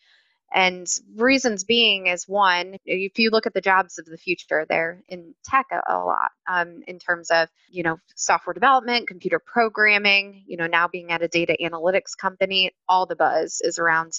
And 0.52 0.86
reasons 1.16 1.62
being 1.64 2.08
is 2.08 2.28
one, 2.28 2.76
if 2.84 3.18
you 3.20 3.30
look 3.30 3.46
at 3.46 3.54
the 3.54 3.60
jobs 3.60 3.98
of 3.98 4.06
the 4.06 4.16
future, 4.18 4.66
they're 4.68 5.02
in 5.08 5.34
tech 5.44 5.66
a, 5.88 5.96
lot 5.98 6.30
um, 6.48 6.82
in 6.88 6.98
terms 6.98 7.30
of, 7.30 7.48
you 7.68 7.84
know, 7.84 7.98
software 8.16 8.54
development, 8.54 9.06
computer 9.08 9.38
programming, 9.38 10.42
you 10.48 10.56
know, 10.56 10.66
now 10.66 10.88
being 10.88 11.12
at 11.12 11.22
a 11.22 11.28
data 11.28 11.56
analytics 11.62 12.16
company, 12.20 12.72
all 12.88 13.06
the 13.06 13.14
buzz 13.16 13.60
is 13.62 13.78
around 13.78 14.12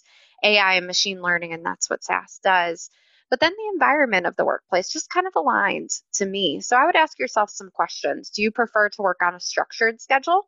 AI 0.44 0.76
and 0.76 0.88
machine 0.88 1.22
learning, 1.22 1.54
and 1.54 1.66
that's 1.66 1.90
what 1.90 2.04
SAS 2.04 2.40
does. 2.44 2.90
but 3.30 3.40
then 3.40 3.54
the 3.58 3.72
environment 3.74 4.26
of 4.26 4.36
the 4.36 4.46
workplace 4.46 4.90
just 4.90 5.10
kind 5.10 5.26
of 5.28 5.34
aligned 5.36 5.90
to 6.14 6.26
me. 6.26 6.62
So 6.62 6.76
I 6.78 6.86
would 6.86 6.96
ask 6.98 7.18
yourself 7.20 7.50
some 7.50 7.72
questions. 7.72 8.30
Do 8.30 8.42
you 8.42 8.52
prefer 8.52 8.90
to 8.90 9.02
work 9.02 9.20
on 9.24 9.36
a 9.36 9.40
structured 9.40 10.02
schedule? 10.02 10.48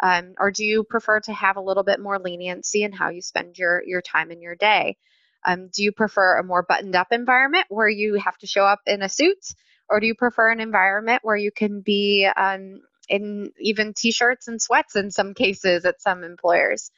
Um, 0.00 0.34
or 0.38 0.50
do 0.50 0.64
you 0.64 0.84
prefer 0.84 1.20
to 1.20 1.32
have 1.32 1.56
a 1.56 1.62
little 1.62 1.82
bit 1.82 2.00
more 2.00 2.18
leniency 2.18 2.84
in 2.84 2.92
how 2.92 3.10
you 3.10 3.22
spend 3.22 3.58
your, 3.58 3.82
your 3.84 4.00
time 4.00 4.30
in 4.30 4.40
your 4.40 4.54
day? 4.54 4.96
Um, 5.44 5.68
do 5.72 5.82
you 5.82 5.92
prefer 5.92 6.38
a 6.38 6.44
more 6.44 6.62
buttoned 6.62 6.96
up 6.96 7.08
environment 7.10 7.66
where 7.68 7.88
you 7.88 8.14
have 8.14 8.36
to 8.38 8.46
show 8.46 8.64
up 8.64 8.80
in 8.86 9.02
a 9.02 9.08
suit? 9.08 9.44
Or 9.88 10.00
do 10.00 10.06
you 10.06 10.14
prefer 10.14 10.50
an 10.50 10.60
environment 10.60 11.20
where 11.22 11.36
you 11.36 11.50
can 11.50 11.80
be 11.80 12.28
um, 12.36 12.80
in 13.08 13.50
even 13.60 13.94
t 13.94 14.12
shirts 14.12 14.48
and 14.48 14.60
sweats 14.60 14.96
in 14.96 15.10
some 15.10 15.34
cases 15.34 15.84
at 15.84 16.00
some 16.00 16.24
employers? 16.24 16.90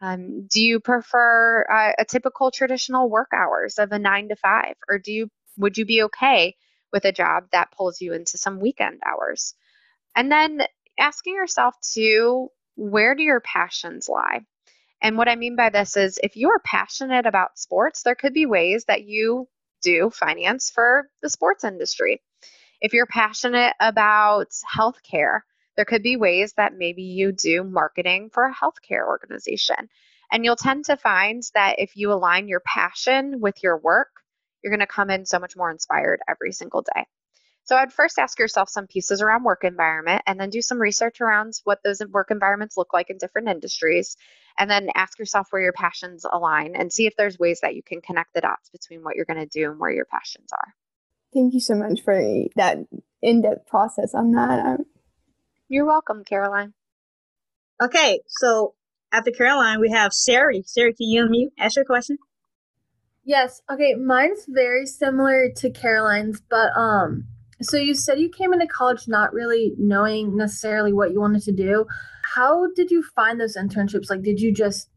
Um, 0.00 0.46
do 0.46 0.60
you 0.60 0.78
prefer 0.78 1.66
uh, 1.68 1.92
a 1.98 2.04
typical 2.04 2.50
traditional 2.50 3.10
work 3.10 3.30
hours 3.34 3.78
of 3.78 3.90
a 3.90 3.98
nine 3.98 4.28
to 4.28 4.36
five, 4.36 4.76
or 4.88 4.98
do 4.98 5.12
you 5.12 5.30
would 5.56 5.76
you 5.76 5.84
be 5.84 6.04
okay 6.04 6.54
with 6.92 7.04
a 7.04 7.12
job 7.12 7.44
that 7.50 7.72
pulls 7.72 8.00
you 8.00 8.12
into 8.12 8.38
some 8.38 8.60
weekend 8.60 9.00
hours? 9.04 9.54
And 10.14 10.30
then 10.30 10.62
asking 10.98 11.34
yourself 11.34 11.74
too, 11.80 12.48
where 12.76 13.14
do 13.14 13.22
your 13.22 13.40
passions 13.40 14.08
lie? 14.08 14.40
And 15.00 15.16
what 15.16 15.28
I 15.28 15.36
mean 15.36 15.56
by 15.56 15.70
this 15.70 15.96
is 15.96 16.18
if 16.22 16.36
you're 16.36 16.60
passionate 16.64 17.26
about 17.26 17.58
sports, 17.58 18.02
there 18.02 18.14
could 18.14 18.34
be 18.34 18.46
ways 18.46 18.84
that 18.86 19.04
you 19.04 19.48
do 19.82 20.10
finance 20.10 20.70
for 20.70 21.08
the 21.22 21.30
sports 21.30 21.64
industry. 21.64 22.20
If 22.80 22.92
you're 22.92 23.06
passionate 23.06 23.74
about 23.80 24.48
healthcare, 24.76 25.40
there 25.76 25.84
could 25.84 26.02
be 26.02 26.16
ways 26.16 26.54
that 26.56 26.76
maybe 26.76 27.02
you 27.02 27.32
do 27.32 27.62
marketing 27.62 28.30
for 28.32 28.44
a 28.44 28.54
healthcare 28.54 29.06
organization. 29.06 29.88
And 30.32 30.44
you'll 30.44 30.56
tend 30.56 30.86
to 30.86 30.96
find 30.96 31.42
that 31.54 31.76
if 31.78 31.96
you 31.96 32.12
align 32.12 32.48
your 32.48 32.60
passion 32.60 33.40
with 33.40 33.62
your 33.62 33.78
work, 33.78 34.10
you're 34.62 34.72
going 34.72 34.80
to 34.80 34.86
come 34.86 35.10
in 35.10 35.24
so 35.24 35.38
much 35.38 35.56
more 35.56 35.70
inspired 35.70 36.20
every 36.28 36.52
single 36.52 36.82
day. 36.82 37.06
So 37.68 37.76
I'd 37.76 37.92
first 37.92 38.18
ask 38.18 38.38
yourself 38.38 38.70
some 38.70 38.86
pieces 38.86 39.20
around 39.20 39.44
work 39.44 39.62
environment 39.62 40.22
and 40.26 40.40
then 40.40 40.48
do 40.48 40.62
some 40.62 40.80
research 40.80 41.20
around 41.20 41.52
what 41.64 41.80
those 41.84 42.00
work 42.10 42.30
environments 42.30 42.78
look 42.78 42.94
like 42.94 43.10
in 43.10 43.18
different 43.18 43.50
industries. 43.50 44.16
And 44.58 44.70
then 44.70 44.88
ask 44.94 45.18
yourself 45.18 45.48
where 45.50 45.60
your 45.60 45.74
passions 45.74 46.24
align 46.24 46.76
and 46.76 46.90
see 46.90 47.04
if 47.04 47.14
there's 47.14 47.38
ways 47.38 47.60
that 47.60 47.74
you 47.74 47.82
can 47.82 48.00
connect 48.00 48.32
the 48.32 48.40
dots 48.40 48.70
between 48.70 49.02
what 49.02 49.16
you're 49.16 49.26
going 49.26 49.46
to 49.46 49.46
do 49.46 49.70
and 49.70 49.78
where 49.78 49.90
your 49.90 50.06
passions 50.06 50.48
are. 50.50 50.74
Thank 51.34 51.52
you 51.52 51.60
so 51.60 51.74
much 51.74 52.00
for 52.02 52.18
that 52.56 52.78
in 53.20 53.42
depth 53.42 53.66
process 53.66 54.14
on 54.14 54.32
that. 54.32 54.80
You're 55.68 55.84
welcome, 55.84 56.24
Caroline. 56.24 56.72
Okay, 57.82 58.20
so 58.28 58.76
after 59.12 59.30
Caroline, 59.30 59.78
we 59.78 59.90
have 59.90 60.14
Sari. 60.14 60.62
Sari, 60.64 60.94
can 60.94 61.06
you 61.06 61.22
unmute? 61.26 61.52
Ask 61.58 61.76
your 61.76 61.84
question. 61.84 62.16
Yes. 63.24 63.60
Okay, 63.70 63.94
mine's 63.94 64.46
very 64.48 64.86
similar 64.86 65.50
to 65.56 65.70
Caroline's, 65.70 66.40
but 66.40 66.74
um, 66.74 67.26
so 67.62 67.76
you 67.76 67.94
said 67.94 68.20
you 68.20 68.28
came 68.28 68.52
into 68.52 68.66
college 68.66 69.08
not 69.08 69.32
really 69.32 69.74
knowing 69.78 70.36
necessarily 70.36 70.92
what 70.92 71.12
you 71.12 71.20
wanted 71.20 71.42
to 71.42 71.52
do. 71.52 71.86
How 72.22 72.68
did 72.74 72.90
you 72.90 73.02
find 73.02 73.40
those 73.40 73.56
internships? 73.56 74.10
Like, 74.10 74.22
did 74.22 74.40
you 74.40 74.52
just 74.52 74.88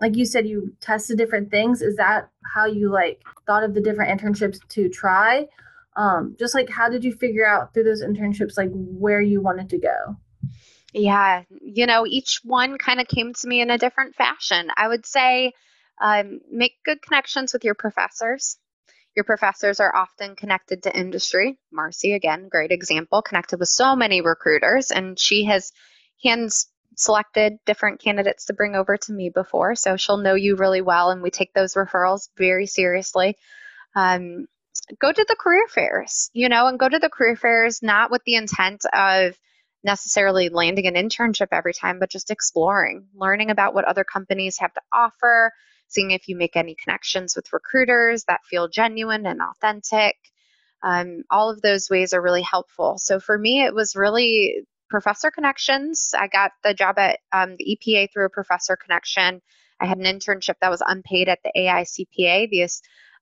like 0.00 0.16
you 0.16 0.24
said 0.24 0.46
you 0.46 0.74
tested 0.80 1.18
different 1.18 1.50
things? 1.50 1.82
Is 1.82 1.96
that 1.96 2.30
how 2.54 2.66
you 2.66 2.90
like 2.90 3.22
thought 3.46 3.64
of 3.64 3.74
the 3.74 3.80
different 3.80 4.18
internships 4.18 4.58
to 4.68 4.88
try? 4.88 5.46
um, 5.96 6.36
just 6.38 6.54
like 6.54 6.68
how 6.68 6.88
did 6.88 7.04
you 7.04 7.12
figure 7.12 7.46
out 7.46 7.72
through 7.72 7.84
those 7.84 8.02
internships 8.02 8.56
like 8.56 8.70
where 8.72 9.20
you 9.20 9.40
wanted 9.40 9.68
to 9.70 9.78
go 9.78 10.16
yeah 10.92 11.42
you 11.60 11.86
know 11.86 12.06
each 12.06 12.40
one 12.44 12.78
kind 12.78 13.00
of 13.00 13.08
came 13.08 13.32
to 13.34 13.48
me 13.48 13.60
in 13.60 13.70
a 13.70 13.78
different 13.78 14.14
fashion 14.14 14.68
i 14.76 14.88
would 14.88 15.06
say 15.06 15.52
um, 16.02 16.40
make 16.50 16.72
good 16.84 17.02
connections 17.02 17.52
with 17.52 17.64
your 17.64 17.74
professors 17.74 18.56
your 19.16 19.24
professors 19.24 19.80
are 19.80 19.94
often 19.94 20.36
connected 20.36 20.82
to 20.82 20.96
industry. 20.96 21.58
Marcy 21.72 22.12
again 22.12 22.48
great 22.48 22.70
example 22.70 23.22
connected 23.22 23.58
with 23.58 23.68
so 23.68 23.96
many 23.96 24.20
recruiters 24.20 24.90
and 24.90 25.18
she 25.18 25.44
has 25.44 25.72
hands 26.22 26.68
selected 26.96 27.54
different 27.66 28.00
candidates 28.00 28.46
to 28.46 28.52
bring 28.52 28.74
over 28.74 28.96
to 28.96 29.12
me 29.12 29.30
before 29.34 29.74
so 29.74 29.96
she'll 29.96 30.16
know 30.16 30.34
you 30.34 30.56
really 30.56 30.80
well 30.80 31.10
and 31.10 31.22
we 31.22 31.30
take 31.30 31.52
those 31.54 31.74
referrals 31.74 32.28
very 32.36 32.66
seriously. 32.66 33.36
Um, 33.94 34.46
go 35.00 35.12
to 35.12 35.24
the 35.28 35.36
career 35.36 35.66
fairs, 35.68 36.30
you 36.32 36.48
know, 36.48 36.66
and 36.66 36.78
go 36.78 36.88
to 36.88 36.98
the 36.98 37.08
career 37.08 37.36
fairs 37.36 37.80
not 37.82 38.10
with 38.10 38.22
the 38.24 38.34
intent 38.34 38.84
of 38.92 39.36
necessarily 39.82 40.48
landing 40.48 40.86
an 40.86 40.94
internship 40.94 41.48
every 41.52 41.72
time, 41.72 41.98
but 41.98 42.10
just 42.10 42.30
exploring, 42.30 43.06
learning 43.14 43.50
about 43.50 43.74
what 43.74 43.84
other 43.84 44.04
companies 44.04 44.58
have 44.58 44.72
to 44.74 44.80
offer, 44.92 45.52
seeing 45.90 46.12
if 46.12 46.28
you 46.28 46.36
make 46.36 46.56
any 46.56 46.74
connections 46.74 47.34
with 47.36 47.52
recruiters 47.52 48.24
that 48.24 48.44
feel 48.48 48.68
genuine 48.68 49.26
and 49.26 49.40
authentic. 49.42 50.16
Um, 50.82 51.24
all 51.30 51.50
of 51.50 51.60
those 51.60 51.90
ways 51.90 52.14
are 52.14 52.22
really 52.22 52.42
helpful. 52.42 52.96
So 52.98 53.20
for 53.20 53.36
me, 53.36 53.62
it 53.62 53.74
was 53.74 53.96
really 53.96 54.64
professor 54.88 55.30
connections. 55.30 56.12
I 56.16 56.28
got 56.28 56.52
the 56.64 56.74
job 56.74 56.98
at 56.98 57.18
um, 57.32 57.56
the 57.58 57.76
EPA 57.76 58.12
through 58.12 58.26
a 58.26 58.30
professor 58.30 58.76
connection. 58.76 59.42
I 59.80 59.86
had 59.86 59.98
an 59.98 60.04
internship 60.04 60.54
that 60.60 60.70
was 60.70 60.82
unpaid 60.86 61.28
at 61.28 61.40
the 61.42 61.52
AICPA, 61.56 62.50
the 62.50 62.68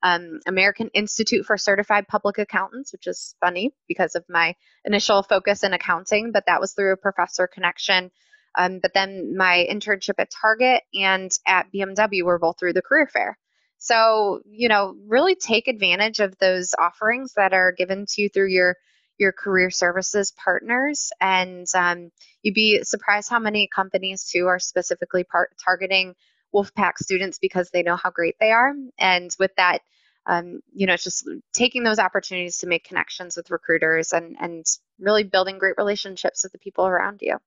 um, 0.03 0.41
American 0.47 0.91
Institute 0.95 1.47
for 1.47 1.57
Certified 1.57 2.07
Public 2.07 2.39
Accountants, 2.39 2.93
which 2.93 3.07
is 3.07 3.35
funny 3.41 3.73
because 3.89 4.15
of 4.15 4.25
my 4.29 4.55
initial 4.85 5.23
focus 5.23 5.65
in 5.65 5.73
accounting, 5.73 6.33
but 6.33 6.45
that 6.47 6.61
was 6.61 6.73
through 6.73 6.93
a 6.93 6.97
professor 6.97 7.47
connection. 7.47 8.11
Um, 8.57 8.81
but 8.81 8.93
then 8.95 9.37
my 9.37 9.67
internship 9.71 10.15
at 10.19 10.31
Target 10.31 10.83
and 10.95 11.31
at 11.47 11.73
BMW 11.73 12.23
were 12.23 12.39
both 12.39 12.59
through 12.59 12.73
the 12.73 12.83
career 12.83 13.07
fair. 13.07 13.39
So, 13.79 14.41
you 14.45 14.69
know, 14.69 14.97
really 15.07 15.37
take 15.37 15.69
advantage 15.69 16.19
of 16.19 16.37
those 16.39 16.75
offerings 16.79 17.35
that 17.35 17.53
are 17.53 17.73
given 17.73 18.07
to 18.07 18.23
you 18.23 18.29
through 18.29 18.49
your 18.49 18.77
your 19.19 19.33
career 19.33 19.69
services 19.69 20.33
partners 20.43 21.11
and 21.21 21.67
um, 21.75 22.11
you'd 22.43 22.55
be 22.55 22.85
surprised 22.85 23.29
how 23.29 23.41
many 23.41 23.69
companies 23.75 24.25
too 24.25 24.47
are 24.47 24.61
specifically 24.61 25.25
part- 25.25 25.51
targeting 25.65 26.15
Wolfpack 26.55 26.99
students 26.99 27.39
because 27.39 27.71
they 27.71 27.83
know 27.83 27.97
how 27.97 28.11
great 28.11 28.37
they 28.41 28.53
are. 28.53 28.75
And 28.99 29.35
with 29.39 29.51
that, 29.57 29.81
um, 30.27 30.61
you 30.73 30.87
know, 30.87 30.95
it's 30.95 31.05
just 31.05 31.29
taking 31.53 31.83
those 31.83 31.99
opportunities 31.99 32.59
to 32.59 32.67
make 32.67 32.85
connections 32.85 33.37
with 33.37 33.51
recruiters 33.51 34.13
and 34.13 34.37
and 34.39 34.65
really 35.01 35.25
building 35.25 35.59
great 35.59 35.75
relationships 35.79 36.45
with 36.45 36.53
the 36.53 36.59
people 36.59 36.87
around 36.87 37.21
you. 37.23 37.39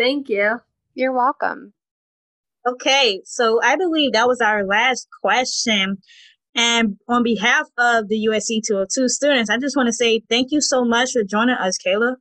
Thank 0.00 0.30
you. 0.30 0.62
You're 0.94 1.12
welcome. 1.12 1.74
Okay, 2.66 3.20
so 3.26 3.60
I 3.62 3.76
believe 3.76 4.14
that 4.14 4.26
was 4.26 4.40
our 4.40 4.64
last 4.64 5.06
question. 5.20 5.98
And 6.54 6.96
on 7.06 7.22
behalf 7.22 7.66
of 7.76 8.08
the 8.08 8.26
USC 8.30 8.62
202 8.66 9.10
students, 9.10 9.50
I 9.50 9.58
just 9.58 9.76
want 9.76 9.88
to 9.88 9.92
say 9.92 10.22
thank 10.30 10.52
you 10.52 10.62
so 10.62 10.86
much 10.86 11.12
for 11.12 11.22
joining 11.22 11.56
us, 11.56 11.76
Kayla. 11.76 12.16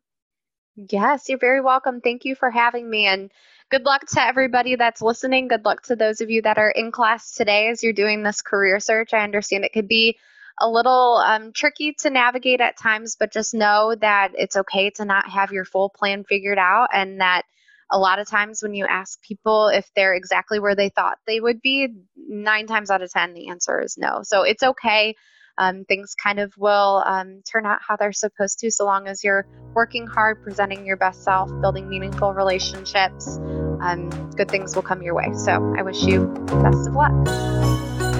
Yes, 0.75 1.29
you're 1.29 1.39
very 1.39 1.61
welcome. 1.61 2.01
Thank 2.01 2.25
you 2.25 2.35
for 2.35 2.51
having 2.51 2.89
me. 2.89 3.05
And 3.05 3.31
good 3.71 3.85
luck 3.85 4.05
to 4.07 4.21
everybody 4.21 4.75
that's 4.75 5.01
listening. 5.01 5.47
Good 5.47 5.63
luck 5.63 5.83
to 5.83 5.95
those 5.95 6.19
of 6.19 6.29
you 6.29 6.41
that 6.41 6.57
are 6.57 6.71
in 6.71 6.91
class 6.91 7.31
today 7.31 7.69
as 7.69 7.81
you're 7.81 7.93
doing 7.93 8.23
this 8.23 8.41
career 8.41 8.81
search. 8.81 9.13
I 9.13 9.23
understand 9.23 9.63
it 9.63 9.71
could 9.71 9.87
be 9.87 10.17
a 10.59 10.69
little 10.69 11.23
um, 11.25 11.53
tricky 11.53 11.93
to 11.99 12.09
navigate 12.09 12.59
at 12.59 12.77
times, 12.77 13.15
but 13.17 13.31
just 13.31 13.53
know 13.53 13.95
that 14.01 14.33
it's 14.35 14.57
okay 14.57 14.89
to 14.89 15.05
not 15.05 15.29
have 15.29 15.53
your 15.53 15.63
full 15.63 15.87
plan 15.87 16.25
figured 16.25 16.57
out 16.57 16.89
and 16.91 17.21
that 17.21 17.43
a 17.91 17.99
lot 17.99 18.19
of 18.19 18.27
times 18.27 18.61
when 18.61 18.73
you 18.73 18.85
ask 18.85 19.21
people 19.21 19.67
if 19.67 19.89
they're 19.95 20.13
exactly 20.13 20.59
where 20.59 20.75
they 20.75 20.89
thought 20.89 21.17
they 21.25 21.39
would 21.39 21.61
be, 21.61 21.89
nine 22.15 22.67
times 22.67 22.89
out 22.89 23.01
of 23.01 23.11
10, 23.11 23.33
the 23.33 23.49
answer 23.49 23.81
is 23.81 23.97
no. 23.97 24.21
So 24.23 24.43
it's 24.43 24.63
okay 24.63 25.15
um, 25.59 25.85
things 25.85 26.15
kind 26.15 26.39
of 26.39 26.53
will 26.57 27.03
um, 27.05 27.43
turn 27.51 27.65
out 27.65 27.79
how 27.85 27.97
they're 27.97 28.13
supposed 28.13 28.59
to 28.59 28.71
so 28.71 28.85
long 28.85 29.07
as 29.07 29.23
you're 29.23 29.45
working 29.75 30.07
hard, 30.07 30.41
presenting 30.41 30.85
your 30.85 30.95
best 30.95 31.21
self, 31.23 31.51
building 31.61 31.89
meaningful 31.89 32.33
relationships. 32.33 33.37
Um, 33.81 34.09
good 34.35 34.49
things 34.49 34.73
will 34.73 34.83
come 34.83 35.03
your 35.03 35.13
way. 35.13 35.33
So 35.33 35.75
I 35.77 35.83
wish 35.83 36.01
you 36.03 36.27
best 36.47 36.87
of 36.87 36.95
luck. 36.95 37.11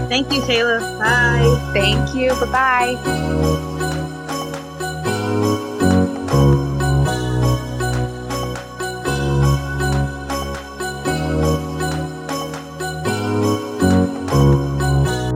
Thank 0.10 0.34
you, 0.34 0.42
Taylor. 0.46 0.80
Bye. 0.80 1.72
Thank 1.74 2.14
you. 2.14 2.30
Bye 2.46 2.98
bye. 5.48 5.66